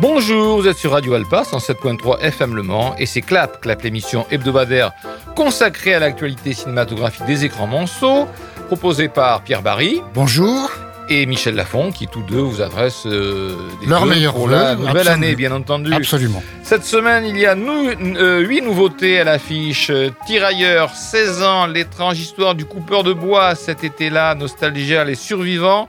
[0.00, 4.26] Bonjour, vous êtes sur Radio Alpa 107.3 FM Le Mans et c'est Clap, Clap l'émission
[4.30, 4.92] hebdomadaire
[5.34, 8.26] consacrée à l'actualité cinématographique des écrans monceaux,
[8.66, 10.02] proposée par Pierre Barry.
[10.14, 10.70] Bonjour.
[11.10, 15.08] Et Michel Lafont, qui tous deux vous adressent euh, des Leur meilleur pour la nouvelle
[15.08, 15.92] année, bien entendu.
[15.92, 16.42] Absolument.
[16.62, 19.90] Cette semaine, il y a nous, euh, huit nouveautés à l'affiche.
[20.26, 25.88] Tirailleurs, 16 ans, l'étrange histoire du coupeur de bois cet été-là, Nostalgia, les survivants.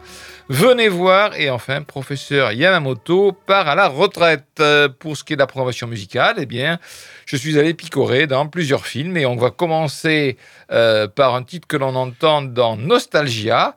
[0.49, 1.35] Venez voir.
[1.39, 4.45] Et enfin, professeur Yamamoto part à la retraite.
[4.59, 6.79] Euh, pour ce qui est de la programmation musicale, eh bien,
[7.27, 10.37] je suis allé picorer dans plusieurs films et on va commencer
[10.71, 13.75] euh, par un titre que l'on entend dans Nostalgia.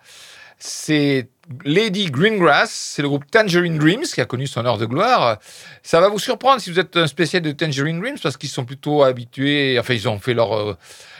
[0.59, 1.29] C'est
[1.65, 5.39] Lady Greengrass, c'est le groupe Tangerine Dreams qui a connu son heure de gloire.
[5.83, 8.65] Ça va vous surprendre si vous êtes un spécial de Tangerine Dreams parce qu'ils sont
[8.65, 10.57] plutôt habitués, enfin ils ont fait leur...
[10.57, 10.77] Euh,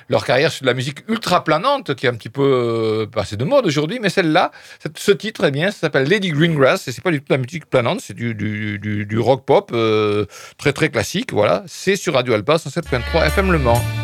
[0.09, 3.37] leur carrière sur de la musique ultra planante, qui est un petit peu euh, passée
[3.37, 4.51] de mode aujourd'hui, mais celle-là,
[4.95, 7.39] ce titre, eh bien, ça s'appelle Lady Greengrass, et c'est pas du tout de la
[7.39, 10.27] musique planante, c'est du, du, du, rock pop euh,
[10.59, 11.63] très très classique, voilà.
[11.67, 14.02] C'est sur Radio Alpa 107.3 FM Le Mans.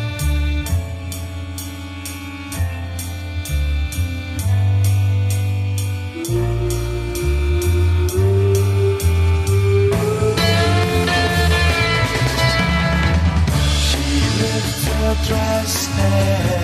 [15.99, 16.58] head.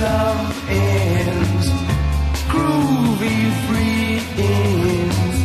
[0.00, 1.66] love ends.
[2.52, 5.38] Groovy free ends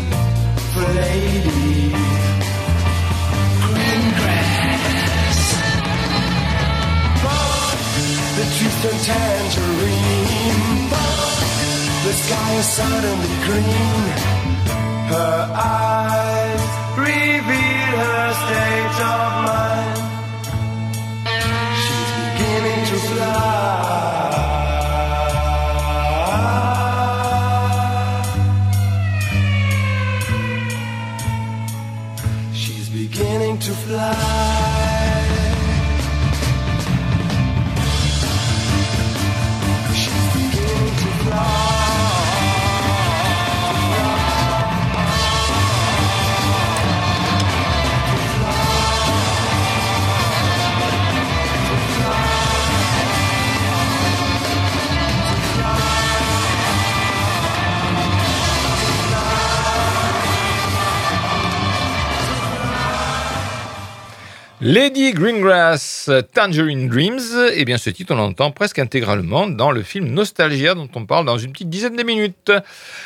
[0.71, 1.93] for ladies.
[3.65, 5.39] Green grass.
[7.23, 7.77] But
[8.37, 10.89] the truth and tangerine.
[10.93, 11.41] But
[12.05, 14.05] the sky is suddenly green.
[15.11, 16.63] Her eyes
[16.97, 19.97] reveal her state of mind.
[21.83, 23.50] She's beginning to fly.
[64.93, 67.21] Lady Greengrass, Tangerine Dreams,
[67.53, 71.05] et eh bien ce titre on l'entend presque intégralement dans le film Nostalgia dont on
[71.05, 72.51] parle dans une petite dizaine de minutes.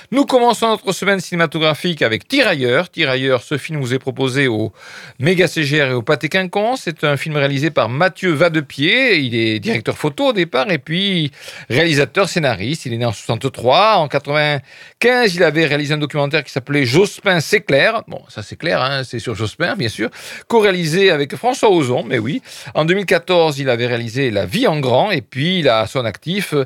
[0.09, 2.90] Nous commençons notre semaine cinématographique avec Tirailleurs.
[2.90, 4.73] Tirailleurs, ce film vous est proposé au
[5.19, 6.82] Méga CGR et au Pâté Quinconce.
[6.85, 9.20] C'est un film réalisé par Mathieu Vadepied.
[9.23, 11.31] Il est directeur photo au départ et puis
[11.70, 12.88] réalisateur scénariste.
[12.88, 13.97] Il est né en 63.
[13.97, 18.02] En 95, il avait réalisé un documentaire qui s'appelait Jospin c'est clair.
[18.08, 20.09] Bon, ça c'est clair, hein, c'est sur Jospin bien sûr.
[20.47, 21.75] Co-réalisé avec François
[22.06, 22.42] Mais oui.
[22.74, 26.06] En 2014, il avait réalisé La vie en grand et puis il a à son
[26.06, 26.66] actif euh,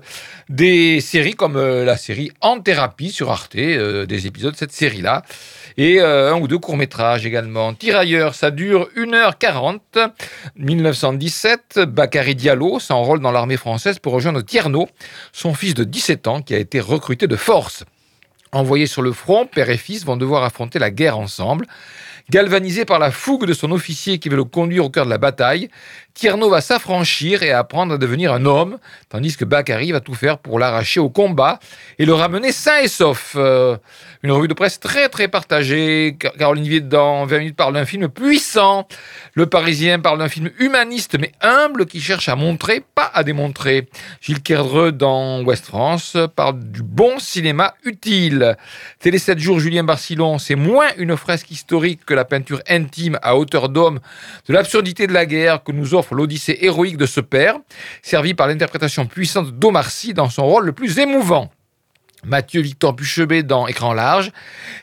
[0.49, 4.71] des séries comme euh, la série En thérapie sur Arte, euh, des épisodes de cette
[4.71, 5.23] série-là.
[5.77, 7.73] Et un ou deux courts-métrages également.
[7.73, 9.79] Tirailleurs, ça dure 1h40.
[10.57, 14.89] 1917, Bakary Diallo s'enrôle dans l'armée française pour rejoindre Tierno,
[15.31, 17.85] son fils de 17 ans qui a été recruté de force.
[18.51, 21.65] Envoyés sur le front, père et fils vont devoir affronter la guerre ensemble.
[22.31, 25.17] Galvanisé par la fougue de son officier qui veut le conduire au cœur de la
[25.17, 25.69] bataille,
[26.13, 28.77] Tierno va s'affranchir et apprendre à devenir un homme,
[29.07, 31.59] tandis que Bakary va tout faire pour l'arracher au combat
[31.97, 33.35] et le ramener sain et sauf.
[33.37, 33.77] Euh,
[34.21, 36.17] une revue de presse très très partagée.
[36.37, 38.85] Caroline Vier dans 20 minutes parle d'un film puissant.
[39.33, 43.87] Le Parisien parle d'un film humaniste mais humble qui cherche à montrer, pas à démontrer.
[44.19, 48.57] Gilles Kerdreux dans Ouest France parle du bon cinéma utile.
[48.99, 53.37] Télé 7 jours, Julien Barcillon, c'est moins une fresque historique que la peinture intime à
[53.37, 53.99] hauteur d'homme
[54.47, 57.55] de l'absurdité de la guerre que nous offre l'odyssée héroïque de ce père,
[58.01, 61.49] servi par l'interprétation puissante d'Omar Sy dans son rôle le plus émouvant.
[62.25, 64.31] Mathieu Victor Puchebet dans Écran large.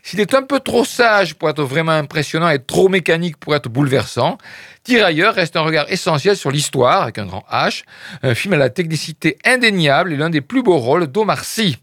[0.02, 3.68] S'il est un peu trop sage pour être vraiment impressionnant et trop mécanique pour être
[3.68, 4.38] bouleversant,
[4.84, 7.82] Tirailleurs reste un regard essentiel sur l'histoire, avec un grand H,
[8.22, 11.76] un film à la technicité indéniable et l'un des plus beaux rôles d'Omar Sy.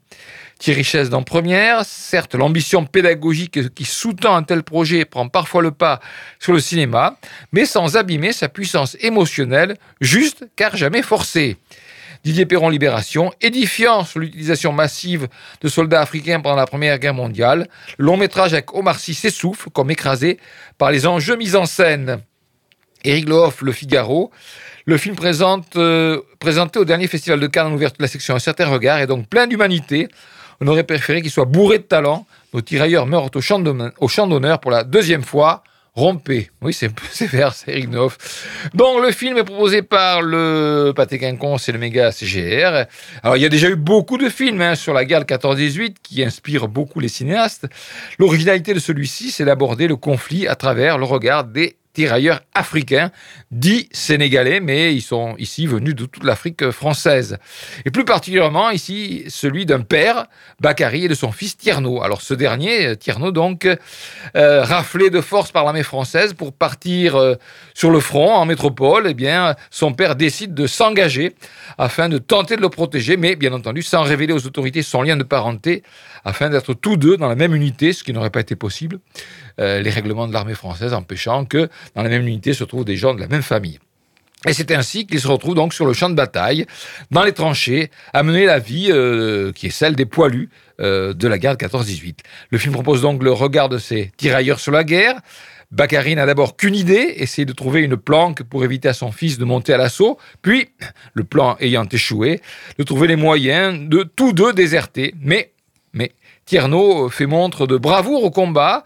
[0.63, 5.71] Thierry Chaise dans Première, certes l'ambition pédagogique qui sous-tend un tel projet prend parfois le
[5.71, 6.00] pas
[6.39, 7.18] sur le cinéma,
[7.51, 11.57] mais sans abîmer sa puissance émotionnelle, juste car jamais forcée.
[12.24, 15.27] Didier Perron Libération, édifiant sur l'utilisation massive
[15.60, 17.68] de soldats africains pendant la Première Guerre mondiale,
[17.98, 20.39] le long métrage avec Omar Sy s'essouffle comme écrasé
[20.77, 22.21] par les enjeux mis en scène.
[23.04, 24.31] Éric Lohoff, Le Figaro,
[24.86, 25.16] le film
[25.75, 29.00] euh, présenté au dernier festival de Cannes en ouverture de la section Un certain regard
[29.00, 30.07] est donc plein d'humanité.
[30.63, 32.25] On aurait préféré qu'il soit bourré de talent.
[32.54, 35.62] Nos tirailleurs meurent au champ d'honneur pour la deuxième fois.
[35.94, 36.50] Rompé.
[36.62, 37.89] Oui, c'est sévère, c'est Eric.
[37.89, 38.10] Donc,
[39.04, 42.86] le film est proposé par le Pathé Quinconce et le méga CGR.
[43.21, 45.95] Alors, il y a déjà eu beaucoup de films hein, sur la guerre de 14-18
[46.01, 47.68] qui inspirent beaucoup les cinéastes.
[48.18, 53.12] L'originalité de celui-ci, c'est d'aborder le conflit à travers le regard des tirailleurs africains,
[53.51, 57.38] dits sénégalais, mais ils sont ici venus de toute l'Afrique française.
[57.86, 60.25] Et plus particulièrement ici, celui d'un père,
[60.60, 62.01] Bakary, et de son fils Tierno.
[62.01, 63.68] Alors ce dernier, Tierno donc,
[64.36, 67.36] euh, raflé de force par l'armée française pour partir euh,
[67.74, 71.36] sur le front, en métropole, eh bien, son père décide de s'engager
[71.78, 75.16] afin de tenter de le protéger, mais bien entendu sans révéler aux autorités son lien
[75.16, 75.84] de parenté,
[76.25, 79.00] afin d'être tous deux dans la même unité, ce qui n'aurait pas été possible.
[79.59, 82.97] Euh, les règlements de l'armée française empêchant que dans la même unité se trouvent des
[82.97, 83.79] gens de la même famille.
[84.47, 86.65] Et c'est ainsi qu'ils se retrouvent donc sur le champ de bataille,
[87.11, 90.50] dans les tranchées, à mener la vie euh, qui est celle des poilus
[90.81, 92.17] euh, de la guerre de 14-18.
[92.50, 95.15] Le film propose donc le regard de ces tirailleurs sur la guerre.
[95.71, 99.39] Bakary n'a d'abord qu'une idée, essayer de trouver une planque pour éviter à son fils
[99.39, 100.69] de monter à l'assaut, puis,
[101.13, 102.41] le plan ayant échoué,
[102.77, 105.15] de trouver les moyens de tous deux déserter.
[105.19, 105.51] Mais,
[105.94, 106.11] mais,
[106.45, 108.83] Tierno fait montre de bravoure au combat,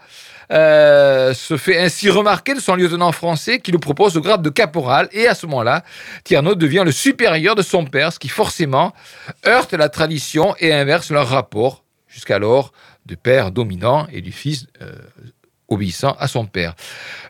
[0.50, 4.50] euh, se fait ainsi remarquer de son lieutenant français qui lui propose le grade de
[4.50, 5.08] caporal.
[5.12, 5.84] Et à ce moment-là,
[6.24, 8.94] Tierno devient le supérieur de son père, ce qui forcément
[9.46, 12.72] heurte la tradition et inverse leur rapport, jusqu'alors
[13.06, 14.92] de père dominant et du fils euh,
[15.68, 16.74] obéissant à son père.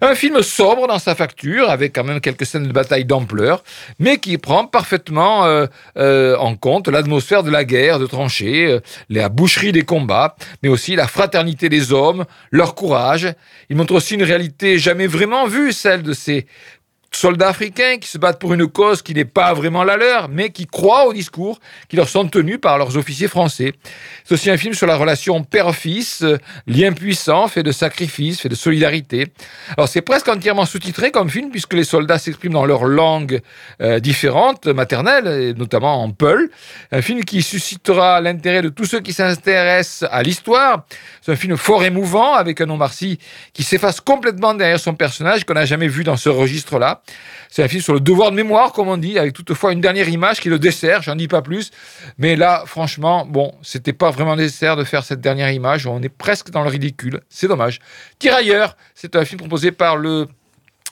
[0.00, 3.64] Un film sobre dans sa facture, avec quand même quelques scènes de bataille d'ampleur,
[3.98, 8.80] mais qui prend parfaitement euh, euh, en compte l'atmosphère de la guerre, de tranchées, euh,
[9.08, 13.32] la boucherie des combats, mais aussi la fraternité des hommes, leur courage.
[13.70, 16.46] Il montre aussi une réalité jamais vraiment vue, celle de ces
[17.10, 20.50] soldats africains qui se battent pour une cause qui n'est pas vraiment la leur, mais
[20.50, 21.58] qui croient au discours
[21.88, 23.72] qui leur sont tenus par leurs officiers français.
[24.24, 28.48] C'est aussi un film sur la relation père-fils, euh, lien puissant, fait de sacrifices, fait
[28.48, 29.28] de solidarité.
[29.76, 33.40] Alors c'est presque entièrement sous-titré comme film, puisque les soldats s'expriment dans leur langue
[33.80, 36.50] euh, différente, maternelle, notamment en peul.
[36.92, 40.84] Un film qui suscitera l'intérêt de tous ceux qui s'intéressent à l'histoire.
[41.22, 43.18] C'est un film fort émouvant, avec un Omar Sy
[43.52, 46.97] qui s'efface complètement derrière son personnage, qu'on n'a jamais vu dans ce registre-là.
[47.50, 50.08] C'est un film sur le devoir de mémoire, comme on dit, avec toutefois une dernière
[50.08, 51.70] image qui le dessert, j'en dis pas plus.
[52.18, 55.86] Mais là, franchement, bon, c'était pas vraiment nécessaire de faire cette dernière image.
[55.86, 57.20] On est presque dans le ridicule.
[57.28, 57.80] C'est dommage.
[58.18, 60.28] Tirailleurs, c'est un film proposé par le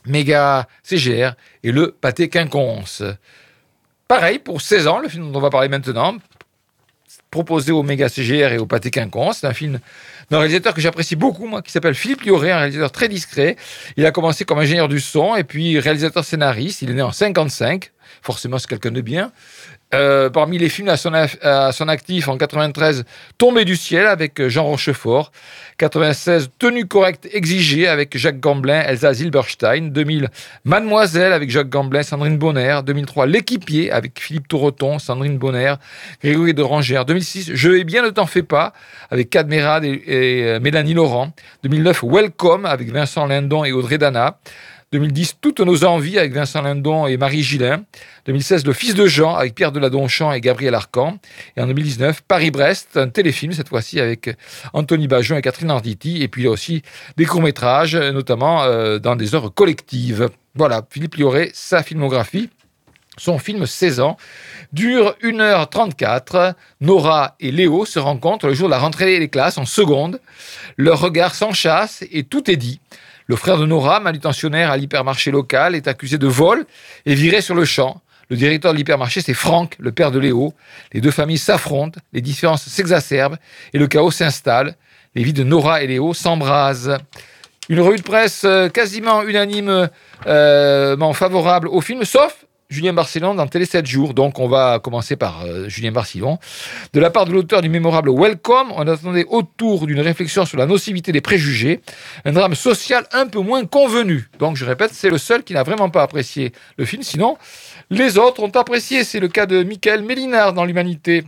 [0.07, 1.33] méga CGR
[1.63, 3.03] et le pâté quinconce.
[4.09, 6.17] Pareil pour 16 ans, le film dont on va parler maintenant,
[7.31, 9.39] proposé au méga CGR et au pâté quinconce.
[9.39, 9.81] C'est un film
[10.31, 13.57] d'un réalisateur que j'apprécie beaucoup, moi, qui s'appelle Philippe Lioré, un réalisateur très discret.
[13.97, 16.83] Il a commencé comme ingénieur du son et puis réalisateur scénariste.
[16.83, 17.93] Il est né en 55.
[18.23, 19.33] Forcément, c'est quelqu'un de bien.
[19.95, 21.13] Euh, parmi les films à son,
[21.89, 23.05] actif en 93,
[23.39, 25.31] Tombé du ciel avec Jean Rochefort,
[25.79, 30.29] 96, Tenue correcte exigée avec Jacques Gamblin, Elsa Zilberstein, 2000,
[30.65, 35.75] Mademoiselle avec Jacques Gamblin, Sandrine Bonner, 2003, L'équipier avec Philippe Toureton, Sandrine Bonner,
[36.21, 38.73] Grégory de Rangère, 2006, Je vais bien, ne t'en fais pas
[39.13, 44.39] avec Cadmerade et, et euh, Mélanie Laurent, 2009, Welcome avec Vincent Lindon et Audrey Dana,
[44.93, 47.85] 2010, Toutes nos envies avec Vincent Lindon et Marie Gillin.
[48.27, 51.19] 2016, Le fils de Jean avec Pierre Deladonchamp et Gabriel Arcan.
[51.57, 54.31] Et en 2019, Paris-Brest, un téléfilm cette fois-ci avec
[54.75, 56.23] Anthony Bajon et Catherine Arditi.
[56.23, 56.83] Et puis il y a aussi
[57.17, 60.29] des courts-métrages, notamment euh, dans des œuvres collectives.
[60.55, 62.49] Voilà, Philippe Lioré, sa filmographie.
[63.19, 64.17] Son film 16 ans
[64.73, 66.55] dure 1h34.
[66.81, 70.21] Nora et Léo se rencontrent le jour de la rentrée des classes en seconde.
[70.77, 72.81] Leurs regards s'enchassent et tout est dit.
[73.29, 76.65] Le frère de Nora, manutentionnaire à l'hypermarché local, est accusé de vol
[77.07, 78.01] et viré sur le champ.
[78.31, 80.55] Le directeur de l'hypermarché, c'est Franck, le père de Léo.
[80.93, 83.37] Les deux familles s'affrontent, les différences s'exacerbent
[83.73, 84.77] et le chaos s'installe.
[85.15, 86.99] Les vies de Nora et Léo s'embrasent.
[87.69, 89.89] Une revue de presse euh, quasiment unanimement
[90.27, 94.13] euh, favorable au film, sauf Julien Barcellon dans Télé 7 jours.
[94.13, 96.39] Donc, on va commencer par euh, Julien Barcellon.
[96.93, 100.67] De la part de l'auteur du mémorable Welcome, on attendait autour d'une réflexion sur la
[100.67, 101.81] nocivité des préjugés,
[102.25, 104.29] un drame social un peu moins convenu.
[104.41, 107.03] Donc, je répète, c'est le seul qui n'a vraiment pas apprécié le film.
[107.03, 107.39] Sinon,
[107.91, 109.05] les autres ont apprécié.
[109.05, 111.25] C'est le cas de Michael Mélinard dans L'Humanité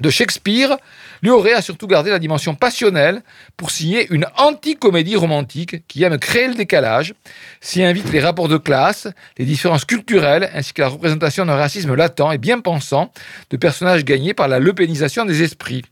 [0.00, 0.76] de Shakespeare,
[1.22, 3.22] Lioré a surtout gardé la dimension passionnelle
[3.56, 7.14] pour signer une anti-comédie romantique qui aime créer le décalage,
[7.60, 11.94] s'y invite les rapports de classe, les différences culturelles ainsi que la représentation d'un racisme
[11.94, 13.12] latent et bien pensant
[13.50, 15.84] de personnages gagnés par la lepénisation des esprits.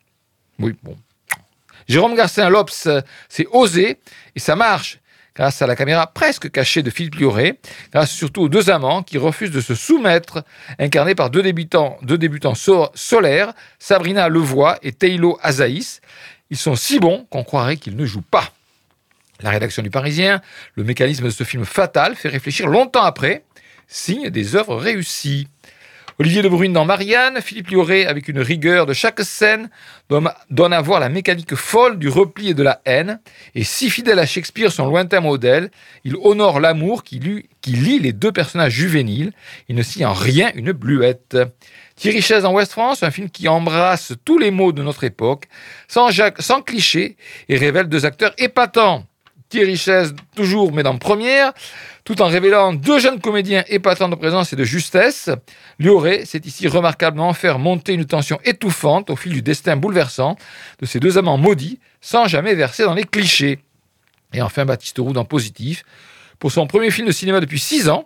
[0.58, 0.96] Oui, bon.
[1.88, 2.88] Jérôme Garcin-Lops,
[3.28, 4.00] c'est osé
[4.34, 4.98] et ça marche
[5.36, 7.60] grâce à la caméra presque cachée de Philippe Lioré,
[7.92, 10.42] grâce surtout aux deux amants qui refusent de se soumettre,
[10.78, 11.98] incarnés par deux débutants,
[12.94, 16.00] solaires, Sabrina Levoix et Taylor Azaïs.
[16.50, 18.50] Ils sont si bons qu'on croirait qu'ils ne jouent pas.
[19.42, 20.40] La rédaction du Parisien,
[20.74, 23.44] le mécanisme de ce film fatal fait réfléchir longtemps après,
[23.86, 25.48] signe des œuvres réussies.
[26.18, 29.68] Olivier de Bruyne dans Marianne, Philippe Lioré avec une rigueur de chaque scène
[30.08, 33.20] donne à voir la mécanique folle du repli et de la haine.
[33.54, 35.70] Et si fidèle à Shakespeare, son lointain modèle,
[36.04, 39.32] il honore l'amour qui, lie les deux personnages juvéniles.
[39.68, 41.36] Il ne signe en rien une bluette.
[41.96, 45.44] Thierry Chaise en West France, un film qui embrasse tous les mots de notre époque,
[45.86, 46.08] sans,
[46.38, 47.18] sans cliché,
[47.50, 49.04] et révèle deux acteurs épatants.
[49.48, 51.52] Thierry Chaise, toujours, mais dans première,
[52.04, 55.30] tout en révélant deux jeunes comédiens épatants de présence et de justesse.
[55.78, 60.36] Lioré sait ici remarquablement faire monter une tension étouffante au fil du destin bouleversant
[60.80, 63.60] de ces deux amants maudits, sans jamais verser dans les clichés.
[64.32, 65.84] Et enfin, Baptiste Roux dans Positif.
[66.38, 68.04] Pour son premier film de cinéma depuis six ans,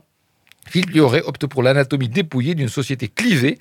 [0.69, 3.59] Philippe Lioré opte pour l'anatomie dépouillée d'une société clivée,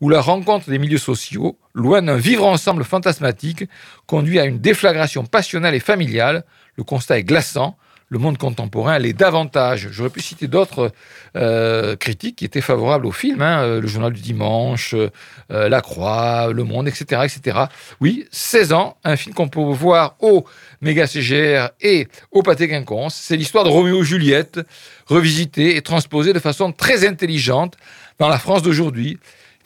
[0.00, 3.64] où la rencontre des milieux sociaux, loin d'un vivre ensemble fantasmatique,
[4.06, 6.44] conduit à une déflagration passionnelle et familiale.
[6.78, 7.76] Le constat est glaçant
[8.10, 9.88] le monde contemporain l'est davantage.
[9.90, 10.92] J'aurais pu citer d'autres
[11.36, 15.80] euh, critiques qui étaient favorables au film, hein, euh, le Journal du Dimanche, euh, La
[15.82, 17.58] Croix, Le Monde, etc., etc.
[18.00, 20.46] Oui, 16 ans, un film qu'on peut voir au
[20.80, 23.14] Méga CGR et au Pâté Quinconce.
[23.14, 24.60] C'est l'histoire de Roméo et Juliette,
[25.06, 27.74] revisitée et transposée de façon très intelligente
[28.18, 29.18] dans la France d'aujourd'hui.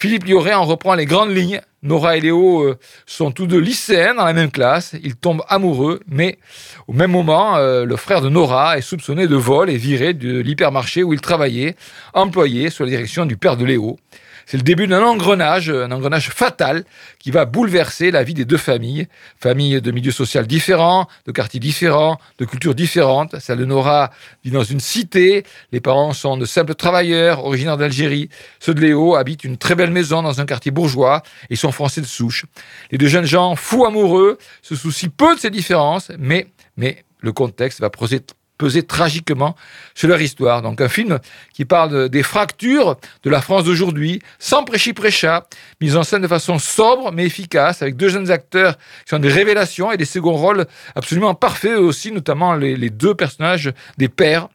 [0.02, 1.60] Philippe Lioré en reprend les grandes lignes.
[1.84, 4.96] Nora et Léo euh, sont tous deux lycéens dans la même classe.
[5.04, 6.40] Ils tombent amoureux, mais
[6.88, 10.40] au même moment, euh, le frère de Nora est soupçonné de vol et viré de
[10.40, 11.76] l'hypermarché où il travaillait,
[12.14, 13.96] employé sous la direction du père de Léo.
[14.46, 16.84] C'est le début d'un engrenage, un engrenage fatal
[17.18, 19.08] qui va bouleverser la vie des deux familles.
[19.40, 23.38] Familles de milieux sociaux différents, de quartiers différents, de cultures différentes.
[23.38, 24.10] Celle de Nora
[24.44, 25.44] vit dans une cité.
[25.72, 28.28] Les parents sont de simples travailleurs, originaires d'Algérie.
[28.60, 32.00] Ceux de Léo habitent une très belle maison dans un quartier bourgeois et sont français
[32.00, 32.46] de souche.
[32.90, 37.32] Les deux jeunes gens, fous amoureux, se soucient peu de ces différences, mais, mais le
[37.32, 38.24] contexte va procéder
[38.62, 39.56] peser tragiquement
[39.92, 40.62] sur leur histoire.
[40.62, 41.18] Donc un film
[41.52, 45.48] qui parle des fractures de la France d'aujourd'hui, sans prêchi-prêcha,
[45.80, 49.28] mise en scène de façon sobre mais efficace, avec deux jeunes acteurs qui sont des
[49.28, 54.48] révélations et des seconds rôles absolument parfaits aussi, notamment les, les deux personnages des pères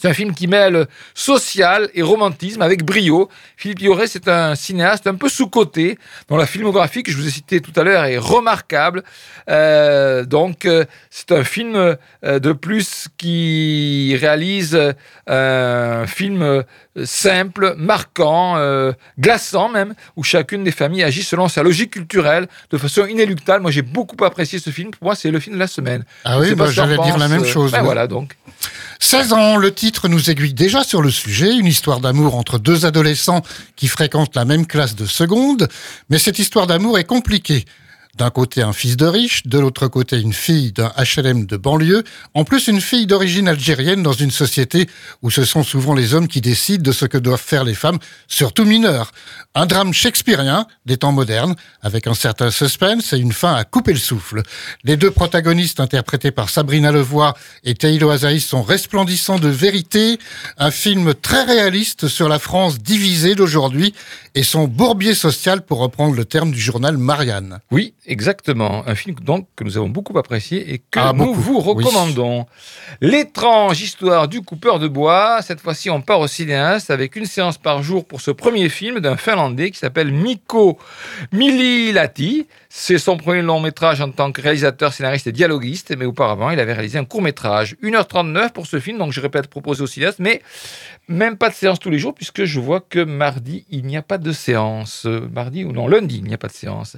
[0.00, 3.28] c'est un film qui mêle social et romantisme avec brio.
[3.56, 7.30] Philippe Lioré, c'est un cinéaste un peu sous-coté, dont la filmographie que je vous ai
[7.30, 9.02] citée tout à l'heure est remarquable.
[9.50, 11.96] Euh, donc, euh, c'est un film euh,
[12.38, 14.78] de plus qui réalise
[15.26, 16.64] un film
[17.04, 18.56] simple, marquant,
[19.18, 23.62] glaçant même, où chacune des familles agit selon sa logique culturelle de façon inéluctable.
[23.62, 24.90] Moi, j'ai beaucoup apprécié ce film.
[24.90, 26.04] Pour moi, c'est le film de la semaine.
[26.24, 27.72] Ah oui, bah, j'allais dire la même chose.
[27.72, 28.36] Ben voilà, donc.
[29.00, 32.86] 16 ans, le titre nous aiguille déjà sur le sujet, une histoire d'amour entre deux
[32.86, 33.42] adolescents
[33.76, 35.68] qui fréquentent la même classe de seconde,
[36.10, 37.64] mais cette histoire d'amour est compliquée.
[38.16, 42.02] D'un côté un fils de riche, de l'autre côté une fille d'un HLM de banlieue,
[42.34, 44.88] en plus une fille d'origine algérienne dans une société
[45.22, 47.98] où ce sont souvent les hommes qui décident de ce que doivent faire les femmes,
[48.26, 49.12] surtout mineures.
[49.54, 53.92] Un drame shakespearien des temps modernes, avec un certain suspense et une fin à couper
[53.92, 54.42] le souffle.
[54.84, 60.18] Les deux protagonistes interprétés par Sabrina Levoix et Taïlo Azaïs sont resplendissants de vérité,
[60.56, 63.94] un film très réaliste sur la France divisée d'aujourd'hui
[64.34, 67.60] et son bourbier social pour reprendre le terme du journal Marianne.
[67.70, 68.84] Oui, exactement.
[68.86, 72.46] Un film donc que nous avons beaucoup apprécié et que ah, nous vous recommandons.
[73.00, 75.40] L'étrange histoire du coupeur de bois.
[75.42, 79.00] Cette fois-ci, on part au cinéaste avec une séance par jour pour ce premier film
[79.00, 80.78] d'un Finlandais qui s'appelle Mikko
[81.32, 82.46] Mililati.
[82.80, 86.60] C'est son premier long métrage en tant que réalisateur, scénariste et dialoguiste, mais auparavant, il
[86.60, 87.74] avait réalisé un court métrage.
[87.82, 90.40] 1h39 pour ce film, donc je répète, proposé au cinéaste, mais
[91.08, 94.02] même pas de séance tous les jours, puisque je vois que mardi, il n'y a
[94.02, 95.06] pas de séance.
[95.06, 96.96] Mardi ou non, lundi, il n'y a pas de séance.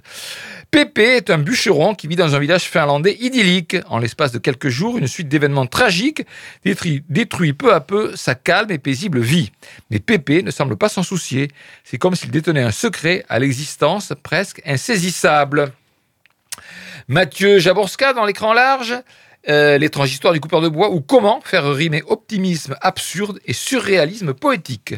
[0.70, 3.76] Pépé est un bûcheron qui vit dans un village finlandais idyllique.
[3.88, 6.26] En l'espace de quelques jours, une suite d'événements tragiques
[6.62, 9.50] détruit, peu à peu sa calme et paisible vie.
[9.90, 11.48] Mais Pépé ne semble pas s'en soucier.
[11.84, 15.69] C'est comme s'il détenait un secret à l'existence presque insaisissable.
[17.08, 18.94] Mathieu Jaborska dans l'écran large
[19.48, 24.34] euh, l'étrange histoire du coupeur de bois ou comment faire rimer optimisme absurde et surréalisme
[24.34, 24.94] poétique?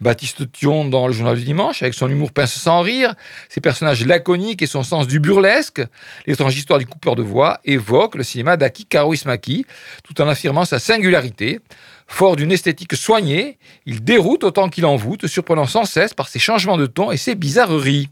[0.00, 3.14] Baptiste Thion dans le journal du dimanche, avec son humour pince sans rire,
[3.48, 5.80] ses personnages laconiques et son sens du burlesque,
[6.26, 9.64] l'étrange histoire du coupeur de voix évoque le cinéma d'Aki Karouismaki,
[10.02, 11.60] tout en affirmant sa singularité.
[12.08, 16.76] Fort d'une esthétique soignée, il déroute autant qu'il envoûte, surprenant sans cesse par ses changements
[16.76, 18.10] de ton et ses bizarreries.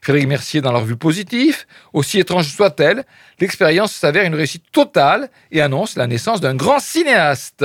[0.00, 1.66] Frédéric Mercier dans la revue Positif.
[1.92, 3.04] Aussi étrange soit-elle,
[3.38, 7.64] l'expérience s'avère une réussite totale et annonce la naissance d'un grand cinéaste.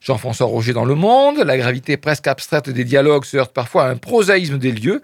[0.00, 3.88] Jean-François Roger dans Le Monde, la gravité presque abstraite des dialogues se heurte parfois à
[3.88, 5.02] un prosaïsme des lieux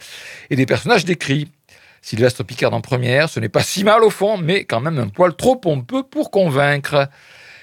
[0.50, 1.49] et des personnages décrits.
[2.02, 5.09] Sylvestre Picard en première, ce n'est pas si mal au fond, mais quand même un
[5.09, 7.09] poil trop pompeux pour convaincre.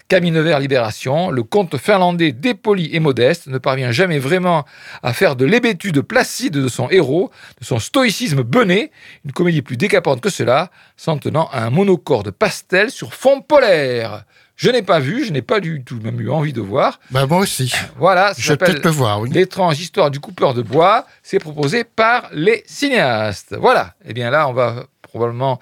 [0.10, 4.66] Camille Nevers Libération, le comte finlandais dépoli et modeste ne parvient jamais vraiment
[5.04, 7.30] à faire de l'hébétude placide de son héros,
[7.62, 8.92] de son stoïcisme bené,
[9.24, 14.26] une comédie plus décapante que cela, s'en tenant à un monocorde pastel sur fond polaire.
[14.56, 17.00] Je n'ai pas vu, je n'ai pas du tout même eu envie de voir.
[17.12, 17.72] Bah moi aussi.
[17.98, 19.22] Voilà, je vais peut-être le voir.
[19.22, 19.30] Oui.
[19.30, 23.56] L'étrange histoire du coupeur de bois, c'est proposé par les cinéastes.
[23.58, 23.94] Voilà.
[24.04, 25.60] Et eh bien là, on va probablement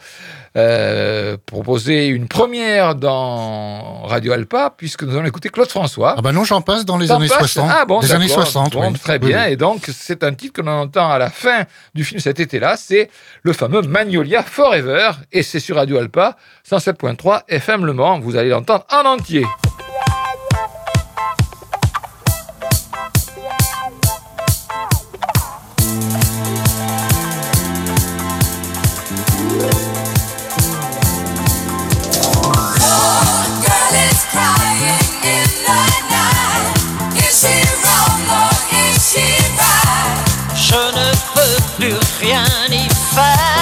[0.55, 6.15] euh, proposer une première dans Radio Alpa, puisque nous allons écouter Claude François.
[6.17, 7.69] Ah ben non, j'en passe dans les années 60.
[7.69, 8.93] Ah bon, des années 60, oui.
[8.99, 12.19] Très bien, et donc c'est un titre que l'on entend à la fin du film
[12.19, 13.09] cet été-là, c'est
[13.43, 16.37] le fameux Magnolia Forever, et c'est sur Radio Alpa,
[16.69, 19.45] 107.3 FM Le Mans, vous allez l'entendre en entier.
[42.27, 43.56] piani fa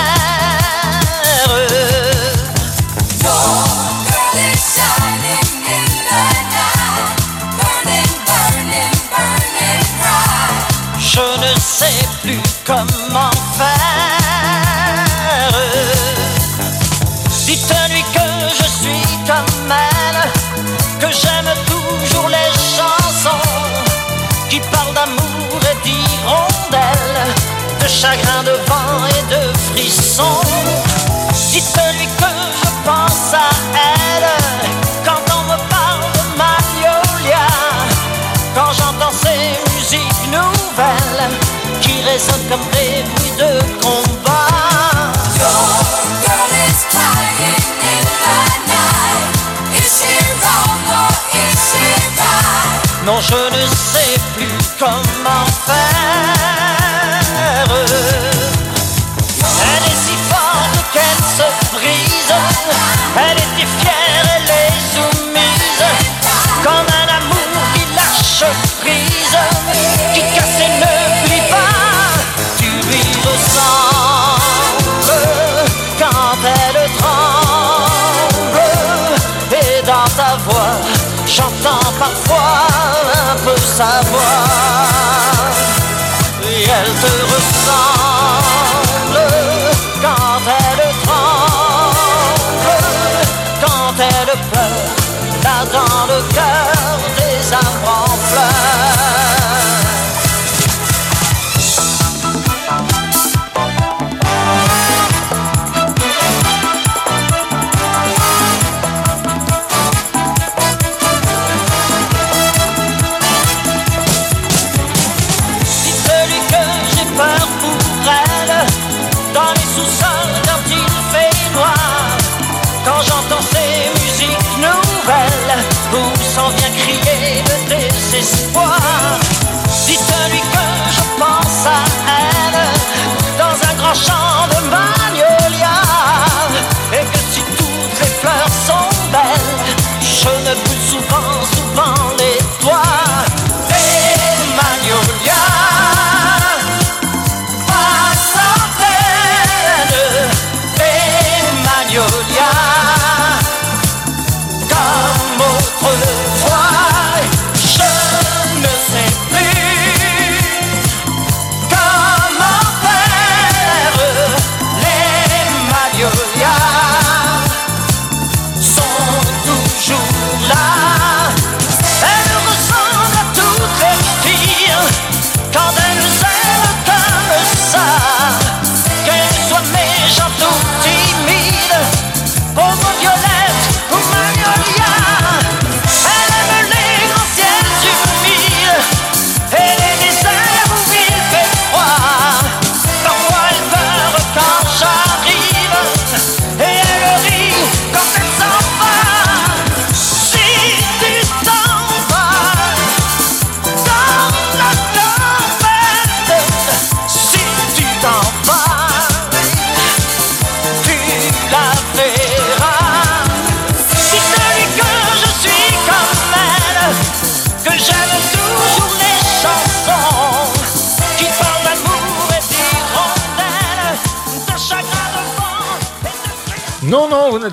[42.49, 44.14] Non,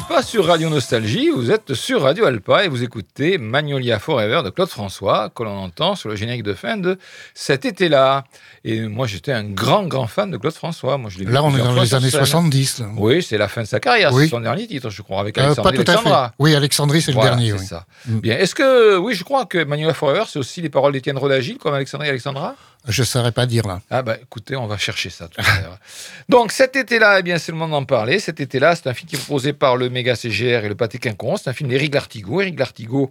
[0.03, 4.43] n'êtes pas sur Radio Nostalgie, vous êtes sur Radio Alpa et vous écoutez Magnolia Forever
[4.45, 6.99] de Claude François, que l'on entend sur le générique de fin de
[7.35, 8.25] cet été-là.
[8.65, 10.99] Et moi, j'étais un grand, grand fan de Claude François.
[10.99, 12.21] Moi, je Là, on est dans les années scène.
[12.25, 12.79] 70.
[12.81, 12.87] là.
[12.97, 14.25] Oui, c'est la fin de sa carrière, Oui.
[14.25, 16.11] c'est son dernier titre, je crois, avec Euh, pas tout à fait.
[16.39, 17.51] Oui, Alexandrie, c'est le dernier.
[17.53, 17.67] c'est oui.
[17.67, 17.87] ça.
[18.07, 18.19] Mm.
[18.21, 18.39] Bien.
[18.39, 21.75] Est-ce que, oui, je crois que Magnolia Forever, c'est aussi les paroles d'Étienne Rodagil, comme
[21.75, 22.55] Alexandre et Alexandra?
[22.89, 23.81] Je ne saurais pas dire là.
[23.91, 25.79] Ah bah écoutez, on va chercher ça tout à l'heure.
[26.29, 28.19] Donc cet été-là, eh bien c'est le moment d'en parler.
[28.19, 30.99] Cet été-là, c'est un film qui est proposé par le Méga CGR et le Pâté
[30.99, 31.43] Quinconce.
[31.45, 32.41] C'est un film d'Éric Lartigot.
[32.41, 33.11] Éric Lartigot,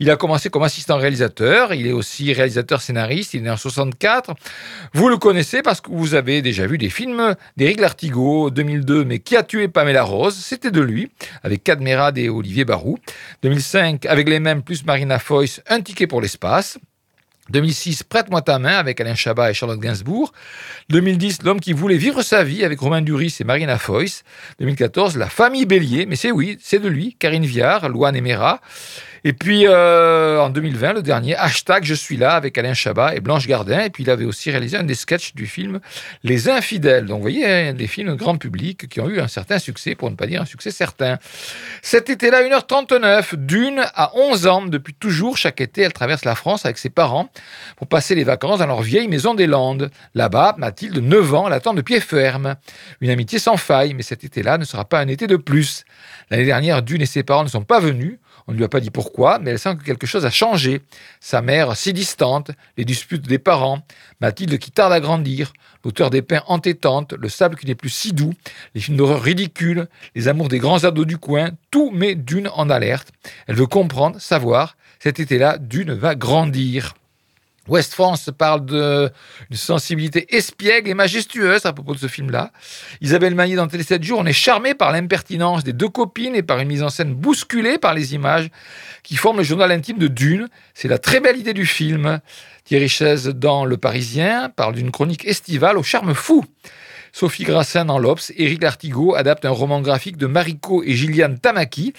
[0.00, 1.72] il a commencé comme assistant réalisateur.
[1.72, 3.34] Il est aussi réalisateur scénariste.
[3.34, 4.34] Il est né en 64.
[4.92, 9.04] Vous le connaissez parce que vous avez déjà vu des films d'Éric Lartigot 2002.
[9.04, 10.36] Mais qui a tué Pamela Rose?
[10.36, 11.12] C'était de lui
[11.44, 12.98] avec Cadmerade et Olivier Barou.
[13.44, 16.78] 2005 avec les mêmes plus Marina Foïs, un ticket pour l'espace.
[17.52, 20.32] 2006, Prête-moi ta main avec Alain Chabat et Charlotte Gainsbourg.
[20.88, 24.24] 2010, L'homme qui voulait vivre sa vie avec Romain Duris et Marina Foïs.
[24.58, 28.60] 2014, La famille Bélier, mais c'est oui, c'est de lui, Karine Viard, Loane Emera.
[29.24, 33.20] Et puis euh, en 2020, le dernier, hashtag Je suis là avec Alain Chabat et
[33.20, 33.80] Blanche Gardin.
[33.80, 35.80] Et puis il avait aussi réalisé un des sketchs du film
[36.24, 37.06] Les Infidèles.
[37.06, 40.10] Donc vous voyez, hein, des films grand public qui ont eu un certain succès, pour
[40.10, 41.18] ne pas dire un succès certain.
[41.82, 44.62] Cet été-là, 1h39, d'une à 11 ans.
[44.66, 47.28] Depuis toujours, chaque été, elle traverse la France avec ses parents
[47.76, 49.90] pour passer les vacances dans leur vieille maison des Landes.
[50.14, 52.56] Là-bas, Mathilde, 9 ans, l'attend de pied ferme.
[53.00, 55.84] Une amitié sans faille, mais cet été-là ne sera pas un été de plus.
[56.30, 58.18] L'année dernière, Dune et ses parents ne sont pas venus.
[58.46, 60.82] On ne lui a pas dit pourquoi, mais elle sent que quelque chose a changé.
[61.20, 63.82] Sa mère si distante, les disputes des parents,
[64.20, 65.52] Mathilde qui tarde à grandir,
[65.84, 68.34] l'auteur des pains entêtantes, le sable qui n'est plus si doux,
[68.74, 72.70] les films d'horreur ridicules, les amours des grands ados du coin, tout met Dune en
[72.70, 73.08] alerte.
[73.46, 74.76] Elle veut comprendre, savoir.
[74.98, 76.94] Cet été-là, Dune va grandir.
[77.68, 82.50] West France parle d'une sensibilité espiègle et majestueuse à propos de ce film-là.
[83.00, 86.42] Isabelle Magnier dans Télé 7 jours, on est charmé par l'impertinence des deux copines et
[86.42, 88.50] par une mise en scène bousculée par les images
[89.04, 90.48] qui forment le journal intime de Dune.
[90.74, 92.20] C'est la très belle idée du film.
[92.64, 96.44] Thierry Chaise dans Le Parisien parle d'une chronique estivale au charme fou.
[97.14, 101.92] Sophie Grassin dans l'Obs, Éric Lartigot adapte un roman graphique de Mariko et Gilliane Tamaki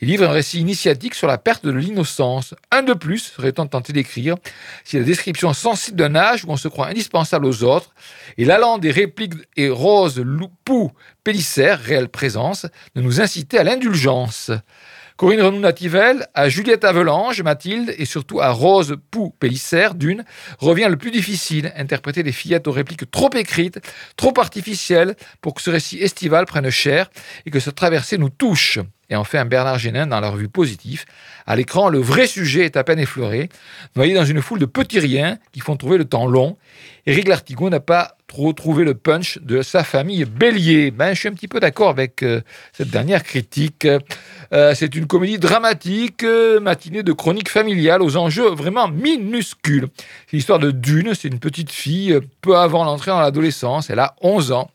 [0.00, 2.54] et livre un récit initiatique sur la perte de l'innocence.
[2.70, 4.36] Un de plus, serait-on tenté d'écrire,
[4.84, 7.94] si la description sensible d'un âge où on se croit indispensable aux autres
[8.36, 10.92] et l'allant des répliques et Rose Loupou
[11.24, 14.50] Pélissère, réelle présence, de nous inciter à l'indulgence.
[15.18, 20.24] Corinne Renou-Nativelle, à Juliette Avelange, Mathilde, et surtout à Rose Pou Pélissère, d'une,
[20.60, 23.80] revient le plus difficile, interpréter des fillettes aux répliques trop écrites,
[24.16, 27.10] trop artificielles, pour que ce récit estival prenne chair
[27.46, 28.78] et que cette traversée nous touche.
[29.10, 31.04] Et enfin, Bernard Génin dans la revue Positif.
[31.48, 33.48] À l'écran, le vrai sujet est à peine effleuré,
[33.96, 36.58] noyé dans une foule de petits riens qui font trouver le temps long.
[37.06, 40.90] Éric Lartigot n'a pas trop trouvé le punch de sa famille Bélier.
[40.90, 42.42] Ben, je suis un petit peu d'accord avec euh,
[42.74, 43.88] cette dernière critique.
[44.52, 49.88] Euh, c'est une comédie dramatique, euh, matinée de chronique familiale aux enjeux vraiment minuscules.
[50.26, 54.14] C'est l'histoire de Dune, c'est une petite fille, peu avant l'entrée dans l'adolescence, elle a
[54.20, 54.70] 11 ans.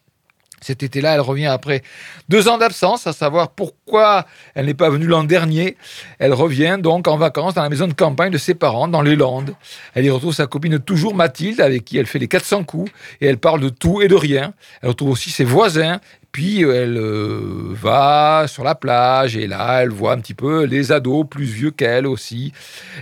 [0.64, 1.84] Cet été-là, elle revient après
[2.30, 5.78] deux ans d'absence, à savoir pourquoi elle n'est pas venue l'an dernier.
[6.20, 9.16] Elle revient donc en vacances dans la maison de campagne de ses parents, dans les
[9.16, 9.54] Landes.
[9.94, 13.28] Elle y retrouve sa copine toujours Mathilde, avec qui elle fait les 400 coups, et
[13.28, 14.54] elle parle de tout et de rien.
[14.82, 16.00] Elle retrouve aussi ses voisins,
[16.34, 20.92] puis elle euh, va sur la plage et là, elle voit un petit peu les
[20.92, 22.52] ados plus vieux qu'elle aussi.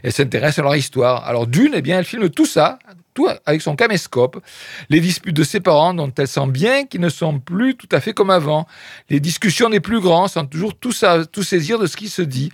[0.04, 1.26] Elle s'intéresse à leur histoire.
[1.26, 2.78] Alors d'une, eh bien, elle filme tout ça,
[3.14, 4.42] tout avec son caméscope.
[4.90, 8.00] Les disputes de ses parents dont elle sent bien qu'ils ne sont plus tout à
[8.00, 8.68] fait comme avant.
[9.10, 12.22] Les discussions des plus grands sans toujours tout, ça, tout saisir de ce qui se
[12.22, 12.52] dit.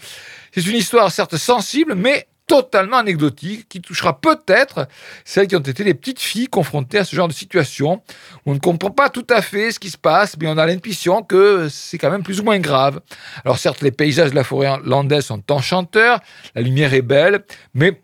[0.53, 4.87] C'est une histoire certes sensible, mais totalement anecdotique qui touchera peut-être
[5.25, 8.01] celles qui ont été les petites filles confrontées à ce genre de situation
[8.45, 11.21] on ne comprend pas tout à fait ce qui se passe, mais on a l'impression
[11.21, 13.01] que c'est quand même plus ou moins grave.
[13.43, 16.21] Alors certes, les paysages de la forêt landaise sont enchanteurs,
[16.55, 17.43] la lumière est belle,
[17.73, 18.01] mais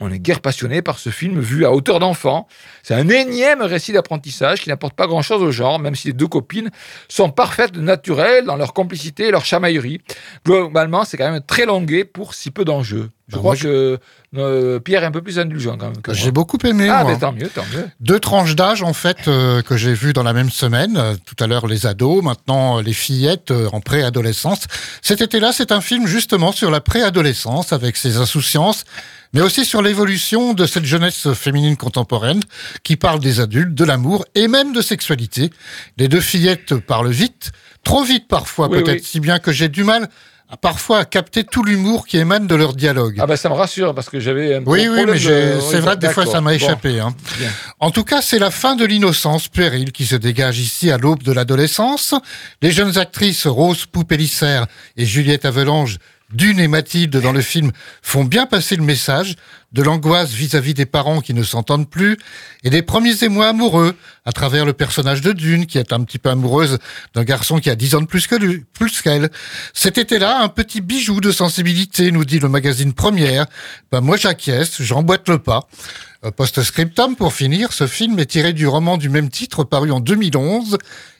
[0.00, 2.46] on est guère passionné par ce film vu à hauteur d'enfant.
[2.82, 6.28] C'est un énième récit d'apprentissage qui n'apporte pas grand-chose au genre, même si les deux
[6.28, 6.70] copines
[7.08, 10.00] sont parfaites, naturelles dans leur complicité et leur chamaillerie.
[10.44, 13.10] Globalement, c'est quand même très longué pour si peu d'enjeux.
[13.28, 13.98] Je Ah, crois moi, que
[14.38, 16.14] euh, Pierre est un peu plus indulgent quand même.
[16.14, 16.88] J'ai beaucoup aimé.
[16.90, 17.12] Ah, moi.
[17.12, 17.86] mais tant mieux, tant mieux.
[18.00, 21.18] Deux tranches d'âge en fait euh, que j'ai vues dans la même semaine.
[21.26, 24.60] Tout à l'heure les ados, maintenant euh, les fillettes euh, en préadolescence.
[25.02, 28.84] Cet été-là, c'est un film justement sur la préadolescence avec ses insouciances,
[29.32, 32.40] mais aussi sur l'évolution de cette jeunesse féminine contemporaine
[32.82, 35.50] qui parle des adultes, de l'amour et même de sexualité.
[35.96, 37.50] Les deux fillettes parlent vite,
[37.84, 39.06] trop vite parfois Oui, peut-être, oui.
[39.06, 40.08] si bien que j'ai du mal
[40.50, 43.18] à parfois à capter tout l'humour qui émane de leur dialogue.
[43.20, 45.98] Ah ben ça me rassure parce que j'avais un Oui, oui, mais de- c'est vrai,
[45.98, 47.00] des fois, ça m'a Bon, échappé.
[47.00, 47.14] Hein.
[47.80, 51.22] En tout cas, c'est la fin de l'innocence puérile qui se dégage ici à l'aube
[51.22, 52.14] de l'adolescence.
[52.62, 54.62] Les jeunes actrices Rose Poupélisser
[54.96, 55.98] et Juliette Avelange,
[56.32, 59.34] Dune et Mathilde dans le film, font bien passer le message
[59.72, 62.18] de l'angoisse vis-à-vis des parents qui ne s'entendent plus
[62.64, 66.18] et des premiers émois amoureux à travers le personnage de Dune qui est un petit
[66.18, 66.78] peu amoureuse
[67.14, 69.30] d'un garçon qui a 10 ans de plus que lui, plus qu'elle.
[69.72, 73.46] Cet été-là, un petit bijou de sensibilité, nous dit le magazine Première.
[73.90, 75.66] Ben, moi, j'acquiesce, j'emboîte le pas.
[76.36, 80.76] Post-scriptum, pour finir, ce film est tiré du roman du même titre paru en 2011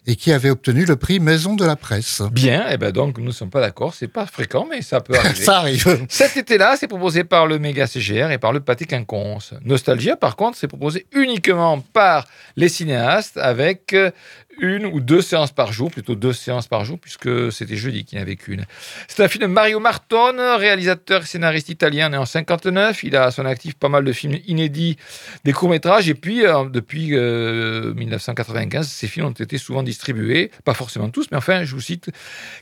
[0.08, 2.22] et qui avait obtenu le prix Maison de la Presse.
[2.32, 5.14] Bien, et ben donc nous ne sommes pas d'accord, c'est pas fréquent, mais ça peut
[5.18, 5.44] arriver.
[5.44, 6.06] Ça arrive.
[6.08, 9.54] Cet été-là, c'est proposé par le Méga CGR et par le Pâté Quinconce.
[9.64, 14.11] Nostalgia, par contre, c'est proposé uniquement par les cinéastes avec euh,
[14.59, 18.18] une ou deux séances par jour, plutôt deux séances par jour, puisque c'était jeudi qu'il
[18.18, 18.64] n'y avait qu'une.
[19.07, 23.05] C'est un film de Mario Martone, réalisateur et scénariste italien né en 59.
[23.05, 24.97] Il a à son actif pas mal de films inédits,
[25.44, 30.75] des courts-métrages, et puis euh, depuis euh, 1995, ces films ont été souvent distribués, pas
[30.75, 32.11] forcément tous, mais enfin, je vous cite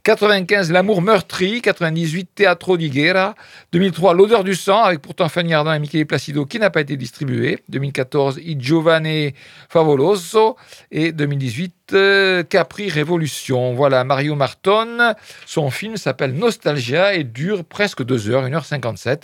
[0.02, 1.62] 95, L'amour meurtri.
[1.62, 3.34] 98, Teatro di Guerra.
[3.72, 6.96] 2003, L'odeur du sang, avec pourtant Fanny Ardant et Michele Placido, qui n'a pas été
[6.96, 7.58] distribué.
[7.68, 9.32] 2014, I Giovane
[9.68, 10.56] Favoloso.
[10.90, 13.74] Et 2018, euh, Capri Révolution.
[13.74, 15.14] Voilà, Mario Martone.
[15.46, 19.22] Son film s'appelle Nostalgia et dure presque 2 heures, 1h57.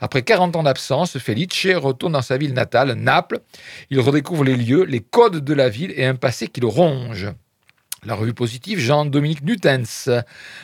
[0.00, 3.40] Après 40 ans d'absence, Felice retourne dans sa ville natale, Naples.
[3.90, 7.28] Il redécouvre les lieux, les codes de la ville et un passé qui le ronge.
[8.04, 10.08] La revue positive, Jean-Dominique Nutens.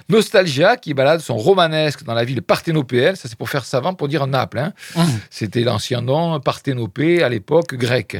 [0.08, 4.06] Nostalgia, qui balade son romanesque dans la ville parthénopéenne, ça c'est pour faire savant, pour
[4.06, 4.58] dire Naples.
[4.58, 4.72] hein.
[5.30, 8.18] C'était l'ancien nom parthénopée à l'époque grecque.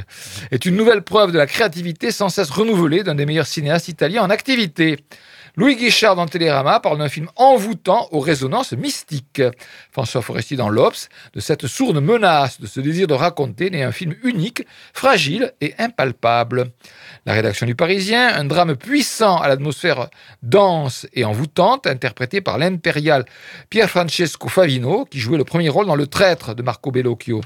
[0.51, 4.22] Est une nouvelle preuve de la créativité sans cesse renouvelée d'un des meilleurs cinéastes italiens
[4.22, 4.98] en activité.
[5.54, 9.42] Louis Guichard dans Télérama parle d'un film envoûtant aux résonances mystiques.
[9.90, 13.92] François Forestier dans l'Obs, de cette sourde menace, de ce désir de raconter, n'est un
[13.92, 16.70] film unique, fragile et impalpable.
[17.26, 20.08] La rédaction du Parisien, un drame puissant à l'atmosphère
[20.42, 23.26] dense et envoûtante, interprété par l'impérial
[23.68, 27.42] Pier Francesco Favino, qui jouait le premier rôle dans Le Traître de Marco Bellocchio.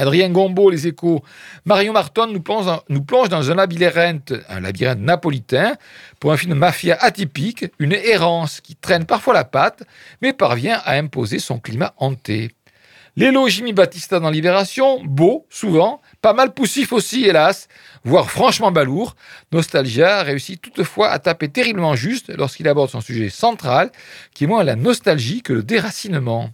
[0.00, 1.22] Adrien Gombeau, Les Échos.
[1.66, 5.74] Marion Marton nous plonge, dans, un labyrinthe, un labyrinthe napolitain,
[6.18, 9.82] pour un film mafia atypique, une errance qui traîne parfois la patte,
[10.22, 12.52] mais parvient à imposer son climat hanté.
[13.16, 17.68] Lélo Jimmy Battista dans Libération, beau, souvent, pas mal poussif aussi, hélas,
[18.02, 19.16] voire franchement balourd.
[19.52, 23.90] Nostalgia réussit toutefois à taper terriblement juste lorsqu'il aborde son sujet central,
[24.32, 26.50] qui est moins la nostalgie que le déracinement.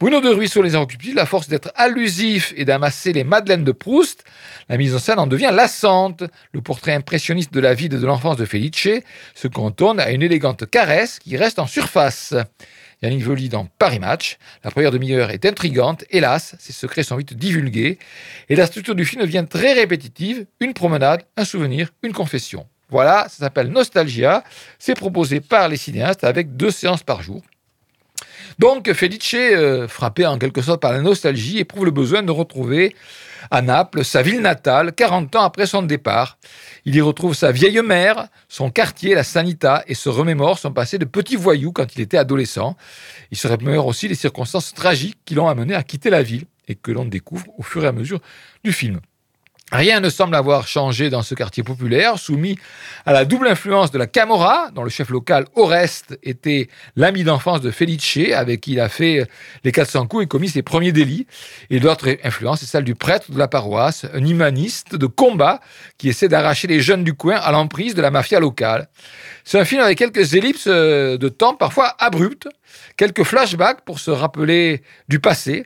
[0.00, 3.72] Bruno de Ruisseau les a occupés, la force d'être allusif et d'amasser les madeleines de
[3.72, 4.24] Proust,
[4.70, 6.24] la mise en scène en devient lassante.
[6.52, 8.88] Le portrait impressionniste de la vie de l'enfance de Felice
[9.34, 12.34] se contourne à une élégante caresse qui reste en surface.
[13.02, 14.38] Yannick Voli dans Paris Match.
[14.64, 17.98] La première demi-heure est intrigante, hélas, ses secrets sont vite divulgués,
[18.48, 22.66] et la structure du film devient très répétitive, une promenade, un souvenir, une confession.
[22.88, 24.44] Voilà, ça s'appelle Nostalgia,
[24.78, 27.42] c'est proposé par les cinéastes avec deux séances par jour.
[28.60, 32.94] Donc Felice, euh, frappé en quelque sorte par la nostalgie, éprouve le besoin de retrouver
[33.50, 36.36] à Naples sa ville natale 40 ans après son départ.
[36.84, 40.98] Il y retrouve sa vieille mère, son quartier, la Sanita, et se remémore son passé
[40.98, 42.76] de petit voyou quand il était adolescent.
[43.30, 46.74] Il se remémore aussi les circonstances tragiques qui l'ont amené à quitter la ville et
[46.74, 48.20] que l'on découvre au fur et à mesure
[48.62, 49.00] du film.
[49.72, 52.58] Rien ne semble avoir changé dans ce quartier populaire, soumis
[53.06, 57.60] à la double influence de la Camorra, dont le chef local Oreste était l'ami d'enfance
[57.60, 59.28] de Felice, avec qui il a fait
[59.62, 61.28] les 400 coups et commis ses premiers délits.
[61.70, 65.60] Et l'autre influence est celle du prêtre de la paroisse, un humaniste de combat
[65.98, 68.88] qui essaie d'arracher les jeunes du coin à l'emprise de la mafia locale.
[69.44, 72.48] C'est un film avec quelques ellipses de temps parfois abruptes,
[72.96, 75.64] quelques flashbacks pour se rappeler du passé,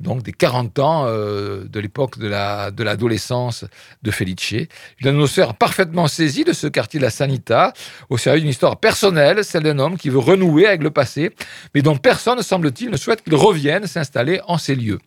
[0.00, 4.68] donc des 40 ans euh, de l'époque de l'adolescence la, de, de Felice.
[5.00, 7.72] Une atmosphère parfaitement saisie de ce quartier de la Sanita,
[8.10, 11.30] au service d'une histoire personnelle, celle d'un homme qui veut renouer avec le passé,
[11.74, 14.98] mais dont personne, semble-t-il, ne souhaite qu'il revienne s'installer en ces lieux.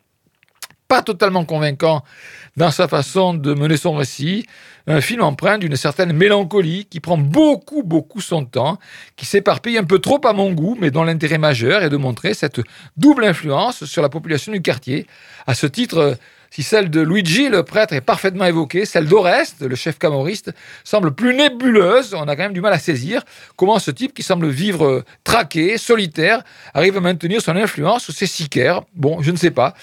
[0.88, 2.04] Pas totalement convaincant
[2.56, 4.46] dans sa façon de mener son récit,
[4.88, 8.80] un film empreint d'une certaine mélancolie qui prend beaucoup, beaucoup son temps,
[9.18, 12.34] qui s'éparpille un peu trop à mon goût, mais dont l'intérêt majeur est de montrer
[12.34, 12.62] cette
[12.96, 15.06] double influence sur la population du quartier.
[15.46, 16.18] À ce titre,
[16.50, 20.54] si celle de Luigi, le prêtre, est parfaitement évoquée, celle d'Oreste, le chef camoriste,
[20.86, 22.14] semble plus nébuleuse.
[22.14, 23.24] On a quand même du mal à saisir
[23.58, 28.28] comment ce type qui semble vivre traqué, solitaire, arrive à maintenir son influence sur ses
[28.28, 28.84] sicaires.
[28.96, 29.74] Bon, je ne sais pas.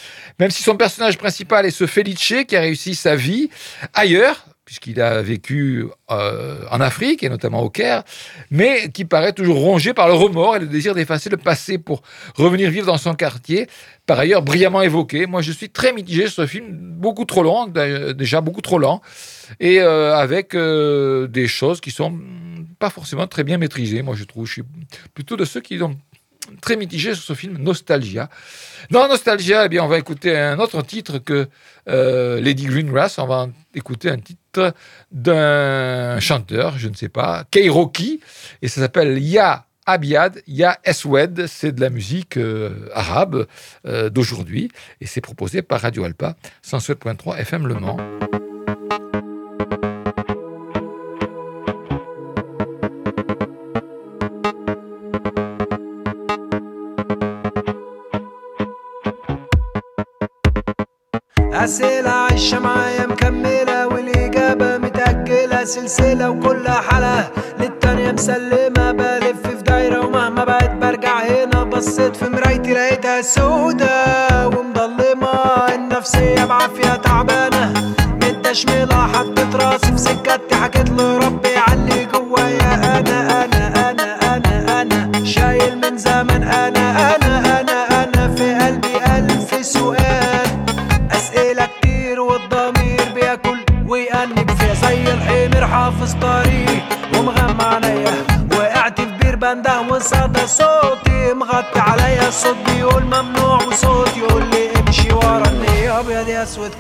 [0.41, 3.51] Même si son personnage principal est ce Felice qui a réussi sa vie
[3.93, 8.03] ailleurs, puisqu'il a vécu euh, en Afrique et notamment au Caire,
[8.51, 12.03] mais qui paraît toujours rongé par le remords et le désir d'effacer le passé pour
[12.37, 13.67] revenir vivre dans son quartier,
[14.07, 15.27] par ailleurs brillamment évoqué.
[15.27, 19.03] Moi, je suis très mitigé sur ce film, beaucoup trop long, déjà beaucoup trop lent,
[19.61, 22.19] et euh, avec euh, des choses qui sont
[22.79, 24.03] pas forcément très bien maîtrisées.
[24.03, 24.65] Moi, je trouve, je suis
[25.15, 25.97] plutôt de ceux qui ont
[26.61, 28.29] très mitigé sur ce film Nostalgia.
[28.91, 31.49] Dans Nostalgia, eh bien, on va écouter un autre titre que
[31.89, 33.19] euh, Lady Greengrass.
[33.19, 34.75] On va écouter un titre
[35.11, 38.21] d'un chanteur, je ne sais pas, Keiroki,
[38.63, 41.47] et ça s'appelle Ya Abiad, Ya Eswed.
[41.47, 43.47] C'est de la musique euh, arabe
[43.87, 47.97] euh, d'aujourd'hui, et c'est proposé par Radio Alpa 107.3 FM Le Mans.
[61.65, 67.29] أسئلة عايشة معايا مكملة والإجابة متأجلة سلسلة وكل حلقة
[67.61, 68.93] للتانية مسلمة.
[68.93, 71.65] بلف في دايرة ومهما بقت برجع هنا.
[71.65, 75.29] بصيت في مرايتي لقيتها سودة ومضلمة
[75.75, 81.34] النفسية بعافية تعبانة متشملة حطيت راسي في سكتي حكيت لربي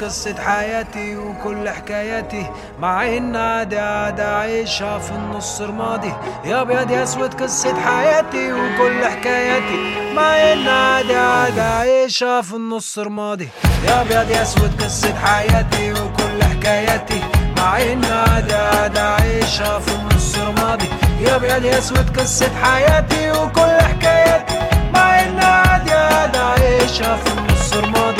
[0.05, 2.47] قصة حياتي وكل حكاياتي.
[2.81, 6.13] مع ان عادي عادي عايشها في النص رمادي
[6.45, 10.13] يا أبيض يا أسود قصة حياتي وكل حكاياتي.
[10.15, 13.49] مع ان عادي عادي عايشها في النص رمادي
[13.89, 17.21] يا أبيض يا أسود قصة حياتي وكل حكاياتي.
[17.57, 20.89] مع ان عادي عادي عايشها في النص رمادي
[21.21, 24.55] يا أبيض يا أسود قصة حياتي وكل حكاياتي.
[24.95, 28.14] مع ان عادي عادي عايشها في النص رمادي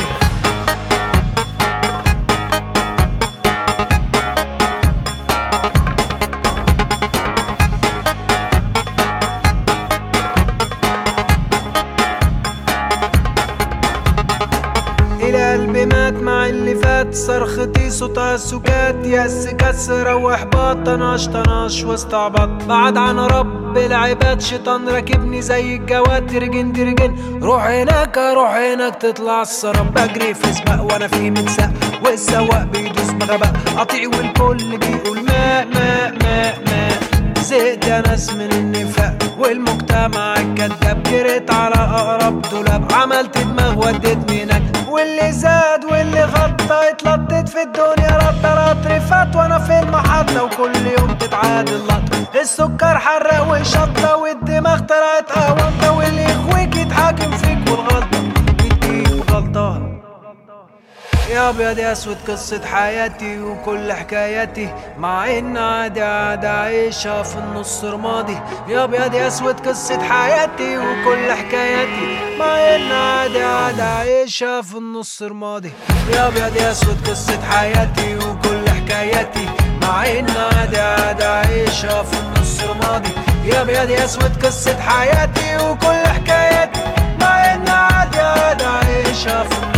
[17.27, 25.43] صرختي صوتها سكات يأس كسرة واحباط طناش طناش واستعبط بعد عن رب العباد شيطان راكبني
[25.43, 27.41] زي الجواد ترجن ترجن.
[27.43, 31.71] روح هناك روح هناك تطلع السراب بجري في سباق وأنا في متساق
[32.05, 36.99] والسواق بيدوس بغباء قطيع والكل بيقول ماء ماء ماء ماء
[37.45, 44.63] زهقت يا ناس من النفاق والمجتمع الكذاب جريت على أقرب دولاب عملت دماغ وديتني هناك
[44.89, 50.45] واللي زاد واللي غطى اتلطت في الدنيا رطة رطر فات وأنا في المحطة.
[50.45, 57.44] وكل يوم تتعادل لطة السكر حرق وشطة والدماغ طلعت قهوة واللي يخويك يتحاكم فيك
[61.35, 64.69] يا ابيض يا أسود قصة حياتي وكل حكاياتي
[64.99, 68.39] مع إن عادي عادي عايشها في النص رمادي.
[68.69, 75.23] يا ابيض يا أسود قصة حياتي وكل حكاياتي مع إن عادي عادي عايشها في النص
[75.23, 75.73] رمادي.
[76.13, 79.49] يا ابيض يا أسود قصة حياتي وكل حكاياتي
[79.83, 83.11] مع إن عادي عادي عايشها في النص رمادي.
[83.45, 86.81] يا ابيض يا أسود قصة حياتي وكل حكاياتي
[87.21, 89.74] مع إن عادي عادي عايشها في النص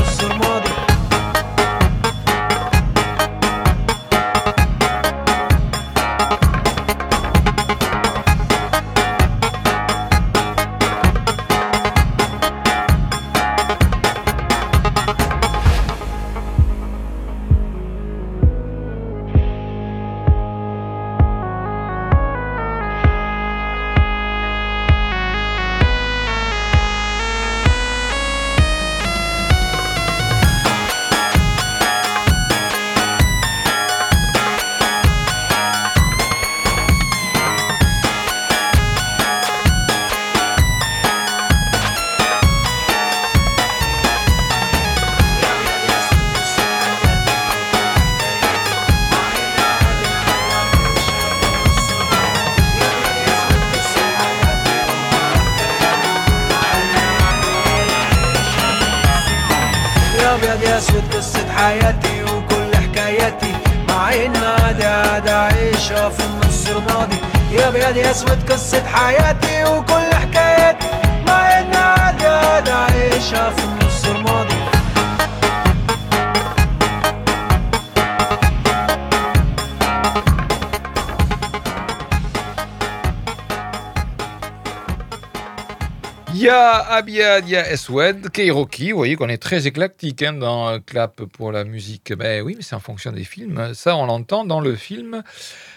[67.96, 70.05] عسل أسود قصة حياتي وكل
[86.56, 91.22] Ya Abiad, Ya Eswed, Keiroki, vous voyez qu'on est très éclectique hein, dans euh, Clap
[91.24, 92.14] pour la musique.
[92.14, 93.74] Ben oui, mais c'est en fonction des films.
[93.74, 95.22] Ça, on l'entend dans le film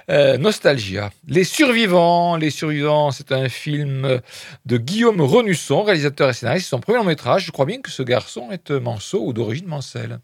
[0.09, 1.11] euh, Nostalgia.
[1.27, 4.21] Les Survivants, Les Survivants, c'est un film
[4.65, 6.67] de Guillaume Renusson, réalisateur et scénariste.
[6.67, 7.45] C'est son premier long métrage.
[7.45, 10.19] Je crois bien que ce garçon est manceau ou d'origine mancelle.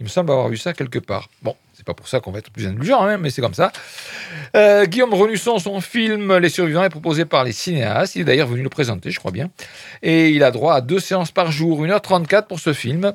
[0.00, 1.28] Il me semble avoir vu ça quelque part.
[1.42, 3.72] Bon, c'est pas pour ça qu'on va être plus indulgent, hein, mais c'est comme ça.
[4.54, 8.16] Euh, Guillaume Renusson, son film Les Survivants est proposé par les cinéastes.
[8.16, 9.48] Il est d'ailleurs venu le présenter, je crois bien.
[10.02, 13.14] Et il a droit à deux séances par jour, 1h34 pour ce film.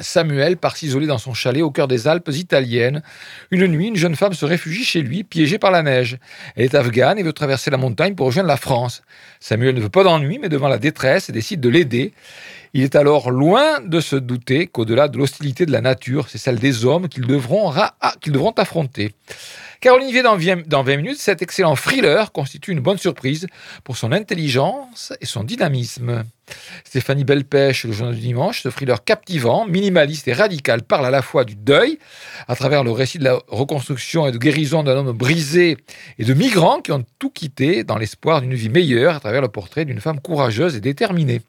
[0.00, 3.02] Samuel part s'isoler dans son chalet au cœur des Alpes italiennes.
[3.50, 6.16] Une nuit, une jeune femme se réfugie chez lui, piégée par la neige.
[6.56, 9.02] Elle est afghane et veut traverser la montagne pour rejoindre la France.
[9.40, 12.14] Samuel ne veut pas d'ennui, mais devant la détresse, décide de l'aider.
[12.76, 16.58] Il est alors loin de se douter qu'au-delà de l'hostilité de la nature, c'est celle
[16.58, 19.14] des hommes qu'ils devront, ah, qu'ils devront affronter.
[19.80, 23.46] Caroline Vier dans 20 dans 20 minutes, cet excellent thriller constitue une bonne surprise
[23.84, 26.24] pour son intelligence et son dynamisme.
[26.82, 31.22] Stéphanie Belpêche, le journal du dimanche, ce thriller captivant, minimaliste et radical parle à la
[31.22, 32.00] fois du deuil,
[32.48, 35.76] à travers le récit de la reconstruction et de guérison d'un homme brisé,
[36.18, 39.48] et de migrants qui ont tout quitté dans l'espoir d'une vie meilleure, à travers le
[39.48, 41.40] portrait d'une femme courageuse et déterminée.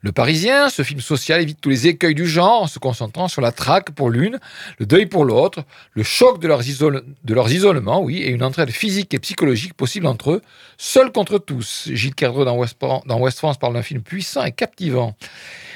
[0.00, 3.42] Le Parisien, ce film social évite tous les écueils du genre en se concentrant sur
[3.42, 4.38] la traque pour l'une,
[4.78, 9.18] le deuil pour l'autre, le choc de leurs, isolements, oui, et une entraide physique et
[9.18, 10.42] psychologique possible entre eux,
[10.76, 11.88] seuls contre tous.
[11.92, 15.16] Gilles Cardreau dans West, dans France parle d'un film puissant et captivant.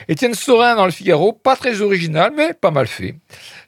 [0.08, 3.16] Étienne Saurin dans Le Figaro, pas très original, mais pas mal fait.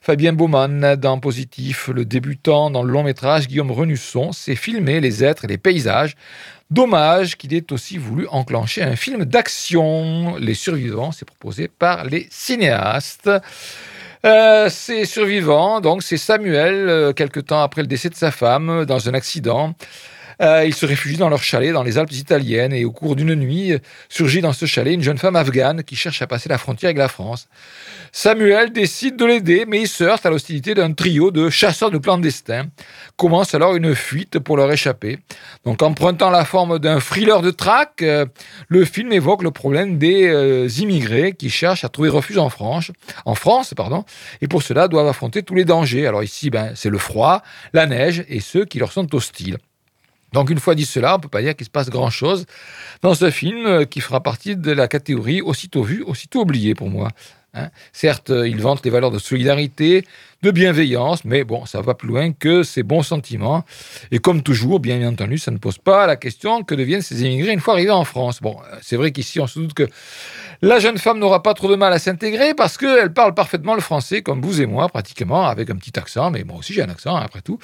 [0.01, 5.23] Fabien Baumann dans Positif, le débutant dans le long métrage Guillaume Renusson, c'est filmer les
[5.23, 6.15] êtres et les paysages.
[6.71, 10.35] Dommage qu'il ait aussi voulu enclencher un film d'action.
[10.37, 13.29] Les survivants, c'est proposé par les cinéastes.
[14.25, 18.85] Euh, ces survivants, donc c'est Samuel, euh, quelque temps après le décès de sa femme,
[18.85, 19.75] dans un accident.
[20.41, 23.35] Euh, ils se réfugient dans leur chalet dans les Alpes italiennes et au cours d'une
[23.35, 23.73] nuit
[24.09, 26.97] surgit dans ce chalet une jeune femme afghane qui cherche à passer la frontière avec
[26.97, 27.47] la France.
[28.17, 31.97] Samuel décide de l'aider, mais il se heurte à l'hostilité d'un trio de chasseurs de
[31.97, 32.67] clandestins.
[33.17, 35.19] Commence alors une fuite pour leur échapper.
[35.65, 38.25] Donc, empruntant la forme d'un thriller de traque, euh,
[38.69, 42.91] le film évoque le problème des euh, immigrés qui cherchent à trouver refuge en France,
[43.25, 44.05] en France, pardon,
[44.39, 46.07] et pour cela doivent affronter tous les dangers.
[46.07, 49.57] Alors ici, ben, c'est le froid, la neige et ceux qui leur sont hostiles.
[50.35, 52.45] Donc une fois dit cela, on ne peut pas dire qu'il se passe grand-chose
[53.01, 56.89] dans ce film euh, qui fera partie de la catégorie aussitôt vu, aussitôt oublié pour
[56.89, 57.07] moi.
[57.53, 57.69] hein.
[57.93, 60.05] Certes, euh, il vante les valeurs de solidarité,
[60.43, 63.63] de bienveillance, mais bon, ça va plus loin que ces bons sentiments.
[64.11, 67.53] Et comme toujours, bien entendu, ça ne pose pas la question que deviennent ces immigrés
[67.53, 68.41] une fois arrivés en France.
[68.41, 69.87] Bon, euh, c'est vrai qu'ici, on se doute que
[70.61, 73.81] la jeune femme n'aura pas trop de mal à s'intégrer parce qu'elle parle parfaitement le
[73.81, 76.89] français, comme vous et moi, pratiquement, avec un petit accent, mais moi aussi j'ai un
[76.89, 77.59] accent, hein, après tout.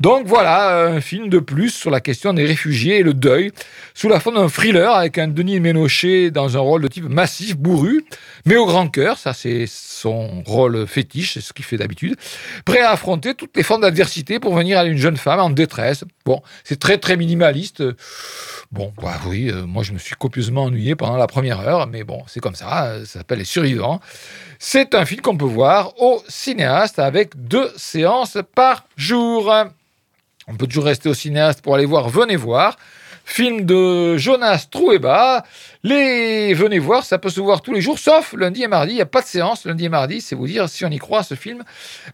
[0.00, 3.52] Donc voilà, un film de plus sur la question des réfugiés et le deuil,
[3.94, 7.56] sous la forme d'un thriller avec un Denis Ménochet dans un rôle de type massif,
[7.56, 8.04] bourru,
[8.44, 12.16] mais au grand cœur, ça c'est son rôle fétiche, c'est ce qu'il fait d'habitude,
[12.64, 16.04] prêt à affronter toutes les formes d'adversité pour venir à une jeune femme en détresse.
[16.26, 17.84] Bon, c'est très très minimaliste.
[18.72, 22.02] Bon, bah oui, euh, moi je me suis copieusement ennuyé pendant la première heure, mais
[22.02, 24.00] bon, c'est comme ça, euh, ça s'appelle Les Survivants.
[24.58, 29.54] C'est un film qu'on peut voir au cinéaste avec deux séances par jour.
[30.48, 32.76] On peut toujours rester au cinéaste pour aller voir Venez voir.
[33.28, 35.44] Film de Jonas Trueba.
[35.82, 38.92] Les venez voir, ça peut se voir tous les jours, sauf lundi et mardi.
[38.92, 40.20] Il n'y a pas de séance lundi et mardi.
[40.20, 41.62] C'est vous dire si on y croit ce film.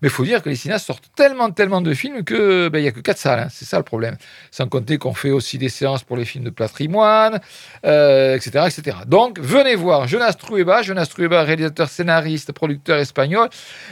[0.01, 2.89] Mais il faut dire que les cinéastes sortent tellement, tellement de films que ben, n'y
[2.89, 3.41] a que quatre salles.
[3.41, 3.49] hein.
[3.51, 4.17] C'est ça le problème.
[4.51, 7.41] Sans compter qu'on fait aussi des séances pour les films de patrimoine,
[7.85, 8.97] euh, etc., etc.
[9.07, 10.83] Donc venez voir Jonas Trueba.
[10.83, 13.51] Jonas Trueba, réalisateur, scénariste, producteur espagnol,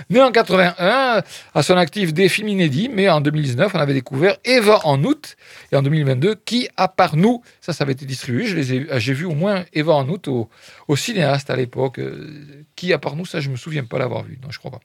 [0.09, 1.23] né en 81,
[1.55, 2.91] à son actif des films inédits.
[2.93, 5.37] Mais en 2019, on avait découvert Eva en août
[5.71, 7.43] et en 2022 Qui à nous.
[7.61, 8.45] Ça, ça avait été distribué.
[8.45, 11.99] Ai, j'ai vu au moins Eva en août au, cinéaste à l'époque.
[11.99, 14.39] Euh, Qui à part nous, ça, je me souviens pas l'avoir vu.
[14.43, 14.81] Non, je crois pas.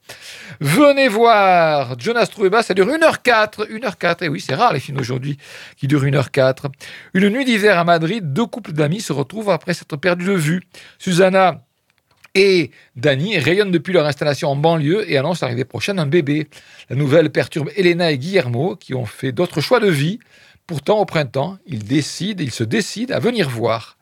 [0.60, 3.68] Venez voir Jonas Trueba, ça dure 1h04.
[3.68, 5.36] 1h04, et oui, c'est rare les films d'aujourd'hui
[5.76, 6.70] qui durent 1h04.
[7.14, 10.62] Une nuit d'hiver à Madrid, deux couples d'amis se retrouvent après s'être perdus de vue.
[10.98, 11.62] Susanna
[12.36, 16.48] et Dany rayonnent depuis leur installation en banlieue et annoncent l'arrivée prochaine d'un bébé.
[16.90, 20.18] La nouvelle perturbe Elena et Guillermo qui ont fait d'autres choix de vie.
[20.66, 23.96] Pourtant, au printemps, ils décident, ils se décident à venir voir.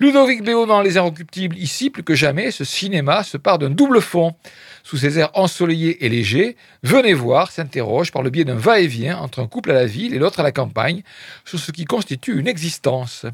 [0.00, 4.00] Ludovic Béot dans Les Inrecuptibles, ici plus que jamais, ce cinéma se part d'un double
[4.00, 4.34] fond.
[4.82, 9.38] Sous ses airs ensoleillés et légers, Venez voir s'interroge par le biais d'un va-et-vient entre
[9.38, 11.04] un couple à la ville et l'autre à la campagne
[11.44, 13.24] sur ce qui constitue une existence.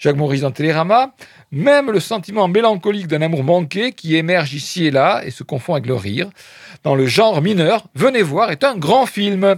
[0.00, 1.14] Jacques Maurice dans Télérama,
[1.52, 5.74] même le sentiment mélancolique d'un amour manqué qui émerge ici et là et se confond
[5.74, 6.28] avec le rire.
[6.82, 9.54] Dans le genre mineur, Venez voir est un grand film.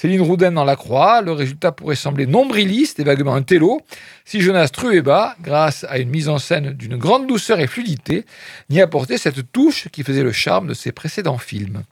[0.00, 3.82] Céline Rouden dans La Croix, le résultat pourrait sembler nombriliste et vaguement un télo
[4.24, 8.24] si Jonas Trueba, grâce à une mise en scène d'une grande douceur et fluidité,
[8.70, 11.82] n'y apportait cette touche qui faisait le charme de ses précédents films.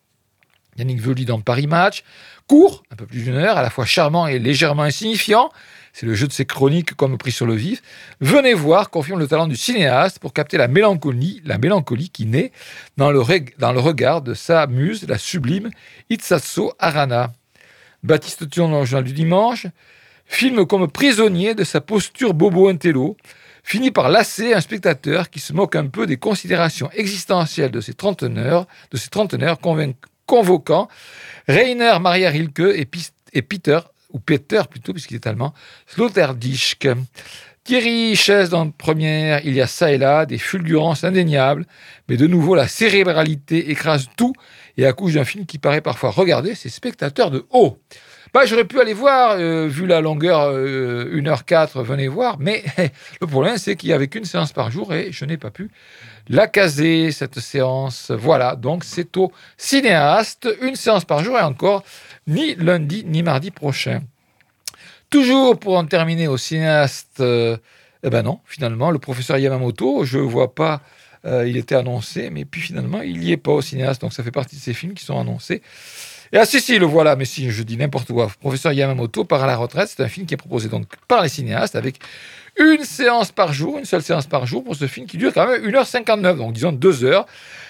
[0.78, 2.02] Yannick Vely dans Paris Match,
[2.46, 5.50] court, un peu plus d'une heure, à la fois charmant et légèrement insignifiant,
[5.92, 7.82] c'est le jeu de ses chroniques comme pris sur le vif.
[8.22, 12.52] Venez voir, confirme le talent du cinéaste pour capter la mélancolie, la mélancolie qui naît
[12.96, 13.22] dans le,
[13.58, 15.68] dans le regard de sa muse, la sublime
[16.08, 17.34] Itsaso Arana.
[18.02, 19.66] Baptiste Thion dans le journal du dimanche,
[20.26, 23.16] filme comme prisonnier de sa posture bobo intello,
[23.62, 27.94] finit par lasser un spectateur qui se moque un peu des considérations existentielles de ces
[27.94, 29.94] trentenaires, de
[30.26, 30.88] convoquant
[31.48, 32.86] Rainer Maria Rilke
[33.32, 33.80] et Peter,
[34.12, 35.54] ou Peter plutôt, puisqu'il est allemand,
[35.86, 36.88] Sloterdijk.
[37.64, 41.66] Thierry Chaise dans première, il y a ça et là des fulgurances indéniables,
[42.08, 44.32] mais de nouveau la cérébralité écrase tout
[44.78, 47.78] et accouche d'un film qui paraît parfois regarder ses spectateurs de haut.
[48.32, 52.62] Bah, j'aurais pu aller voir, euh, vu la longueur euh, 1h04, venez voir, mais
[53.20, 55.70] le problème c'est qu'il n'y avait qu'une séance par jour et je n'ai pas pu
[56.28, 58.10] la caser, cette séance.
[58.10, 61.82] Voilà, donc c'est au cinéaste, une séance par jour et encore,
[62.26, 64.00] ni lundi ni mardi prochain.
[65.10, 67.56] Toujours pour en terminer au cinéaste, euh,
[68.02, 70.82] eh ben non, finalement, le professeur Yamamoto, je vois pas,
[71.28, 74.22] euh, il était annoncé, mais puis finalement, il n'y est pas au cinéaste, donc ça
[74.22, 75.62] fait partie de ces films qui sont annoncés.
[76.32, 78.30] Et ah si, si, le voilà, mais si, je dis n'importe quoi.
[78.40, 81.28] Professeur Yamamoto part à la retraite, c'est un film qui est proposé donc par les
[81.28, 82.00] cinéastes avec
[82.58, 85.46] une séance par jour, une seule séance par jour pour ce film qui dure quand
[85.46, 87.26] même 1h59, donc disons 2 heures.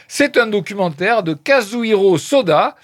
[0.09, 2.77] C'est un documentaire de Kazuhiro Soda,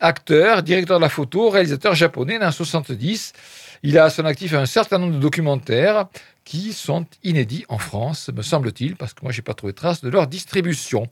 [0.00, 3.32] acteur, directeur de la photo, réalisateur japonais dans 70.
[3.84, 6.06] Il a à son actif un certain nombre de documentaires
[6.44, 10.08] qui sont inédits en France, me semble-t-il, parce que moi, j'ai pas trouvé trace de
[10.08, 11.06] leur distribution.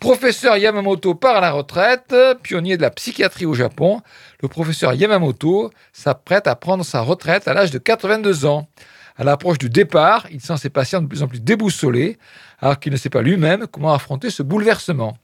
[0.00, 4.00] Professeur Yamamoto part à la retraite, pionnier de la psychiatrie au Japon.
[4.40, 8.68] Le professeur Yamamoto s'apprête à prendre sa retraite à l'âge de 82 ans.
[9.16, 12.18] À l'approche du départ, il sent ses patients de plus en plus déboussolés,
[12.60, 15.16] alors qu'il ne sait pas lui-même comment affronter ce bouleversement.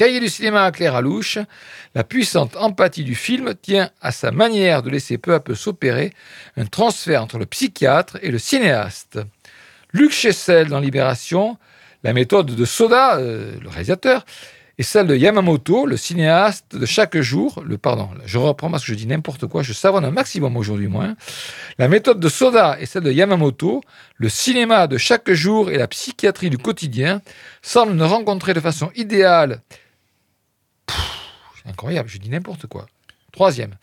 [0.00, 1.36] Cahier du cinéma à Claire Alouche,
[1.94, 6.14] la puissante empathie du film tient à sa manière de laisser peu à peu s'opérer
[6.56, 9.18] un transfert entre le psychiatre et le cinéaste.
[9.92, 11.58] Luc Chessel dans Libération,
[12.02, 14.24] la méthode de Soda, euh, le réalisateur,
[14.78, 18.92] et celle de Yamamoto, le cinéaste de chaque jour, le pardon, je reprends parce que
[18.92, 21.14] je dis n'importe quoi, je savonne un maximum aujourd'hui moins.
[21.76, 23.82] La méthode de Soda et celle de Yamamoto,
[24.16, 27.20] le cinéma de chaque jour et la psychiatrie du quotidien
[27.60, 29.60] semblent ne rencontrer de façon idéale
[31.66, 32.86] Incroyable, je dis n'importe quoi.
[33.32, 33.74] Troisième.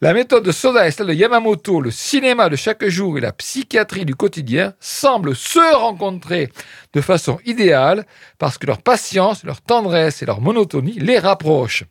[0.00, 3.32] La méthode de Soda est celle de Yamamoto, le cinéma de chaque jour et la
[3.32, 6.50] psychiatrie du quotidien semblent se rencontrer
[6.92, 8.04] de façon idéale
[8.38, 11.84] parce que leur patience, leur tendresse et leur monotonie les rapprochent.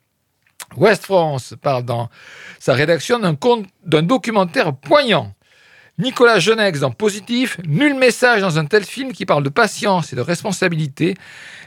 [0.76, 2.10] West France parle dans
[2.60, 5.34] sa rédaction d'un documentaire poignant.
[5.98, 10.16] Nicolas Genex dans Positif, nul message dans un tel film qui parle de patience et
[10.16, 11.16] de responsabilité,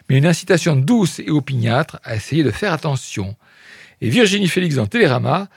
[0.08, 3.36] mais une incitation douce et opiniâtre à essayer de faire attention.
[4.00, 5.48] Et Virginie Félix dans Télérama,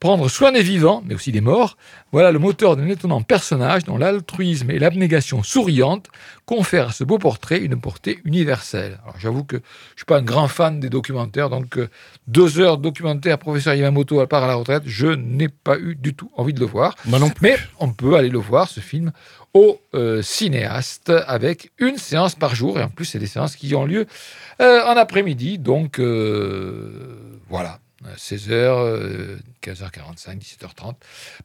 [0.00, 1.76] prendre soin des vivants, mais aussi des morts,
[2.12, 6.08] voilà le moteur d'un étonnant personnage dont l'altruisme et l'abnégation souriante
[6.44, 9.00] confèrent à ce beau portrait une portée universelle.
[9.02, 11.88] Alors j'avoue que je suis pas un grand fan des documentaires, donc euh,
[12.28, 15.94] deux heures de documentaire professeur Yamamoto à part à la retraite, je n'ai pas eu
[15.94, 16.94] du tout envie de le voir.
[17.06, 17.48] Moi non plus.
[17.48, 19.12] Mais on peut aller le voir, ce film,
[19.56, 22.78] au euh, cinéaste, avec une séance par jour.
[22.78, 24.06] Et en plus, c'est des séances qui ont lieu
[24.60, 25.56] euh, en après-midi.
[25.58, 27.78] Donc, euh, voilà,
[28.18, 30.94] 16h, 15h45, 17h30.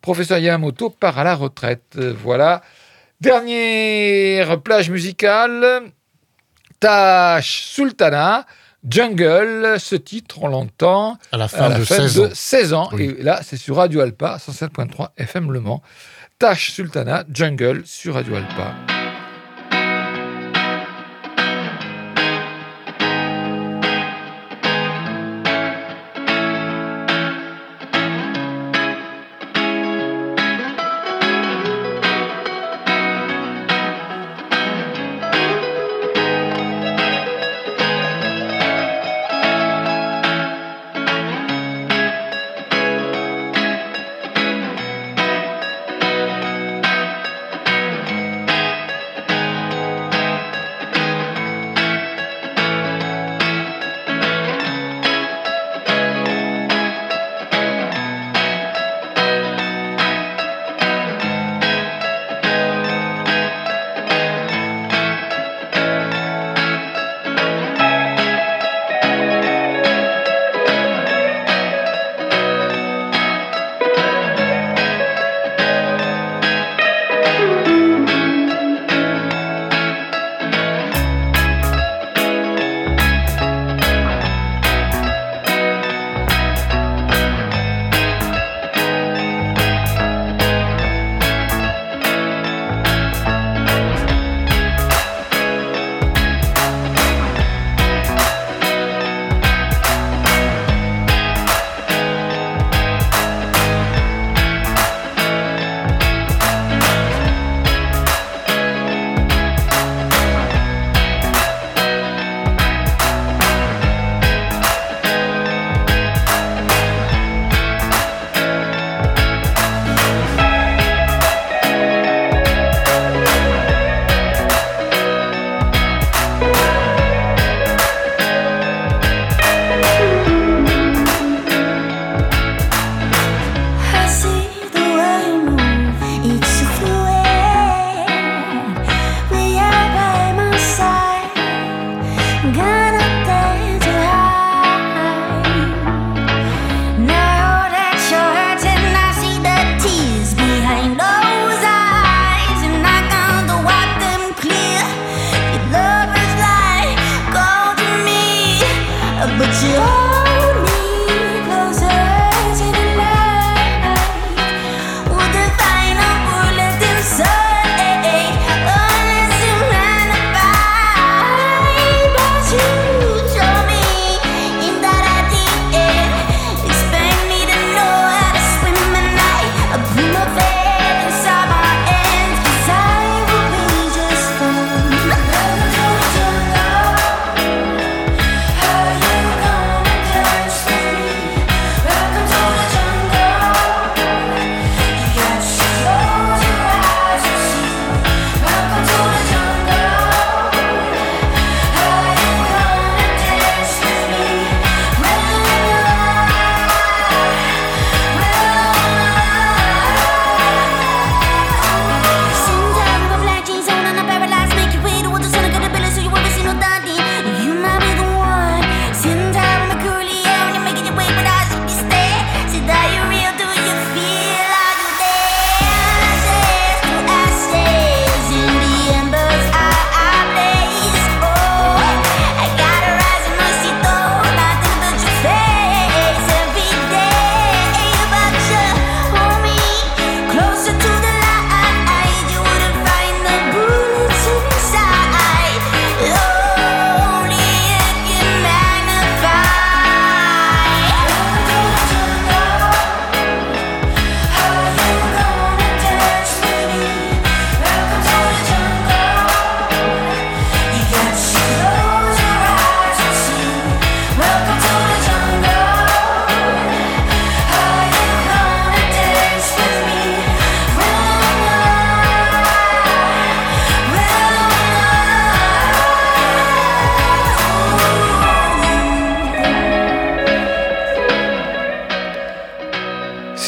[0.02, 1.98] Professeur Yamamoto part à la retraite.
[1.98, 2.62] Voilà.
[3.22, 5.84] Dernière plage musicale.
[6.82, 8.46] Tash Sultana.
[8.84, 12.30] Jungle, ce titre, on l'entend À la à fin la de fin 16 de ans.
[12.34, 12.90] 16 ans.
[12.94, 13.16] Oui.
[13.20, 15.84] Et là, c'est sur Radio Alpa, 107.3 FM Le Mans.
[16.42, 19.01] Tash Sultana, Jungle sur Radio Alpa.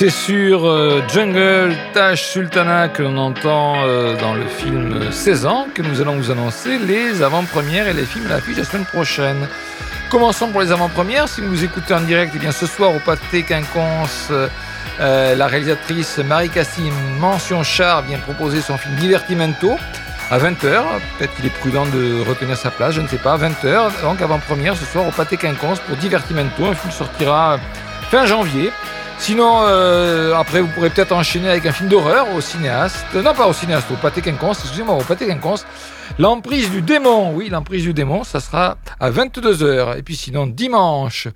[0.04, 5.68] C'est sur euh, Jungle Tash Sultana que l'on entend euh, dans le film 16 ans
[5.74, 9.48] que nous allons vous annoncer les avant-premières et les films à l'affiche la semaine prochaine.
[10.10, 11.30] Commençons pour les avant-premières.
[11.30, 14.28] Si vous nous écoutez en direct, eh bien ce soir au Pâté Quinconce,
[15.00, 16.92] euh, la réalisatrice Marie Cassim,
[17.22, 19.78] mention char, vient proposer son film Divertimento
[20.30, 20.84] à 20h.
[21.18, 23.38] Peut-être qu'il est prudent de retenir sa place, je ne sais pas.
[23.38, 26.66] 20h, donc avant-première ce soir au Pâté Quinconce pour Divertimento.
[26.66, 27.58] Un film sortira
[28.12, 28.70] fin janvier.
[29.24, 33.06] Sinon, euh, après, vous pourrez peut-être enchaîner avec un film d'horreur au cinéaste.
[33.16, 35.66] Non, pas au cinéaste, au Pâté Quinconce, excusez-moi, au Pâté Quinconce.
[36.20, 39.98] L'emprise du démon, oui, l'emprise du démon, ça sera à 22h.
[39.98, 41.30] Et puis sinon, dimanche,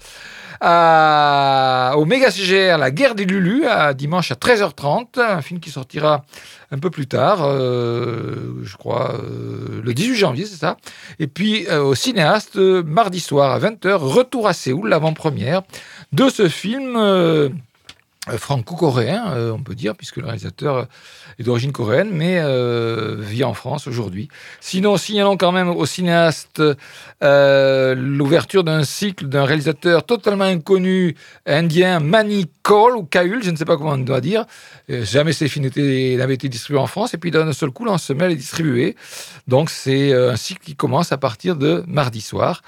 [0.61, 6.25] au Méga CGR, La guerre des Lulus, à dimanche à 13h30, un film qui sortira
[6.71, 10.75] un peu plus tard, euh, je crois, euh, le 18 janvier, c'est ça.
[11.19, 15.61] Et puis au cinéaste, mardi soir à 20h, Retour à Séoul, l'avant-première
[16.11, 16.97] de ce film
[18.38, 20.88] franco-coréen, euh, on peut dire, puisque le réalisateur
[21.39, 24.28] est d'origine coréenne, mais euh, vit en France aujourd'hui.
[24.59, 26.61] Sinon, signalons quand même au cinéaste
[27.23, 31.15] euh, l'ouverture d'un cycle d'un réalisateur totalement inconnu
[31.45, 34.45] indien, Mani Kaul, ou Kaul, je ne sais pas comment on doit dire.
[34.89, 37.97] Euh, jamais ces films n'avaient été distribués en France, et puis d'un seul coup, l'en
[37.97, 38.95] semelle est distribué.
[39.47, 42.61] Donc c'est euh, un cycle qui commence à partir de mardi soir.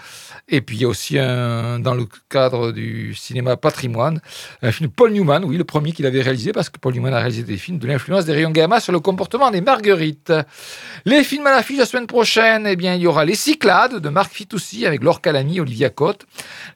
[0.51, 4.19] Et puis aussi un, dans le cadre du cinéma patrimoine,
[4.63, 7.13] un film de Paul Newman, oui, le premier qu'il avait réalisé, parce que Paul Newman
[7.13, 10.33] a réalisé des films de l'influence des rayons gamma sur le comportement des marguerites.
[11.05, 14.09] Les films à l'affiche la semaine prochaine, eh bien, il y aura Les Cyclades de
[14.09, 16.25] Marc Fitoussi avec Laure Calamy, Olivia Cotte,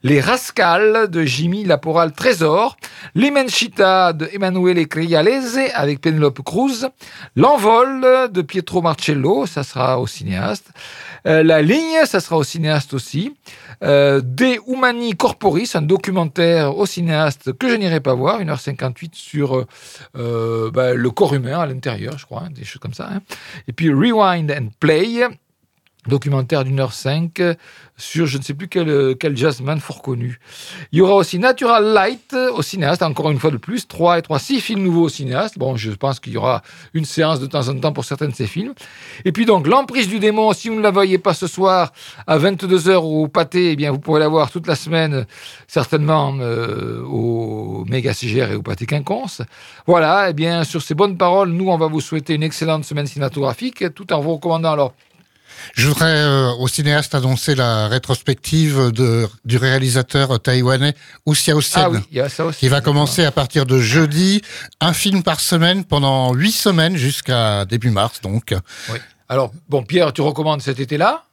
[0.04, 2.76] Les Rascals de Jimmy Laporal Trésor,
[3.16, 6.88] Les Menchita de Emanuele Crialese avec Penelope Cruz,
[7.34, 10.70] L'Envol de Pietro Marcello, ça sera au cinéaste,
[11.26, 13.34] Euh, La Ligne, ça sera au cinéaste aussi,
[13.82, 19.56] euh, De Humani Corporis, un documentaire au cinéaste que je n'irai pas voir, 1h58 sur
[19.56, 19.66] euh,
[20.16, 23.08] euh, bah, le corps humain à l'intérieur, je crois, hein, des choses comme ça.
[23.10, 23.20] hein.
[23.68, 25.26] Et puis Rewind and Play,
[26.08, 27.42] documentaire d'une heure cinq
[27.96, 30.40] sur je ne sais plus quel, quel jazzman fort connu.
[30.92, 34.22] Il y aura aussi Natural Light au cinéaste, encore une fois de plus, 3 et
[34.22, 35.58] 3, 6 films nouveaux au cinéaste.
[35.58, 38.34] Bon, je pense qu'il y aura une séance de temps en temps pour certains de
[38.34, 38.74] ces films.
[39.24, 41.92] Et puis donc, L'Emprise du démon, si vous ne la voyez pas ce soir
[42.28, 45.26] à 22h au pâté, eh bien, vous pourrez la voir toute la semaine,
[45.66, 49.42] certainement euh, au Méga CGR et au pâté Quinconce.
[49.86, 53.06] Voilà, eh bien, sur ces bonnes paroles, nous, on va vous souhaiter une excellente semaine
[53.06, 54.94] cinématographique, tout en vous recommandant alors
[55.74, 60.94] Je voudrais euh, au cinéaste annoncer la rétrospective de, du réalisateur taïwanais
[61.26, 61.82] Wu Xiaoxian.
[61.84, 62.60] Ah oui, il y a ça aussi.
[62.60, 64.42] qui va commencer à partir de jeudi,
[64.80, 68.20] un film par semaine pendant huit semaines jusqu'à début mars.
[68.20, 68.54] Donc,
[68.90, 68.98] Oui.
[69.28, 71.24] Alors, bon, Pierre, tu recommandes cet été-là?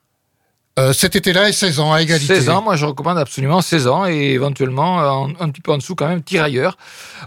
[0.80, 2.36] Euh, cet été-là et 16 ans à égalité.
[2.36, 5.78] 16 ans, moi je recommande absolument 16 ans et éventuellement euh, un, petit peu en
[5.78, 6.78] dessous quand même, tirailleur.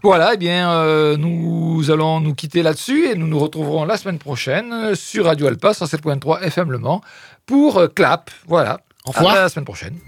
[0.02, 4.18] Voilà, eh bien euh, nous allons nous quitter là-dessus et nous nous retrouverons la semaine
[4.18, 7.02] prochaine sur Radio Alpa 107.3 FM Le Mans
[7.44, 8.30] pour euh, Clap.
[8.46, 8.80] Voilà.
[9.04, 9.36] Au revoir.
[9.36, 9.98] À la semaine prochaine.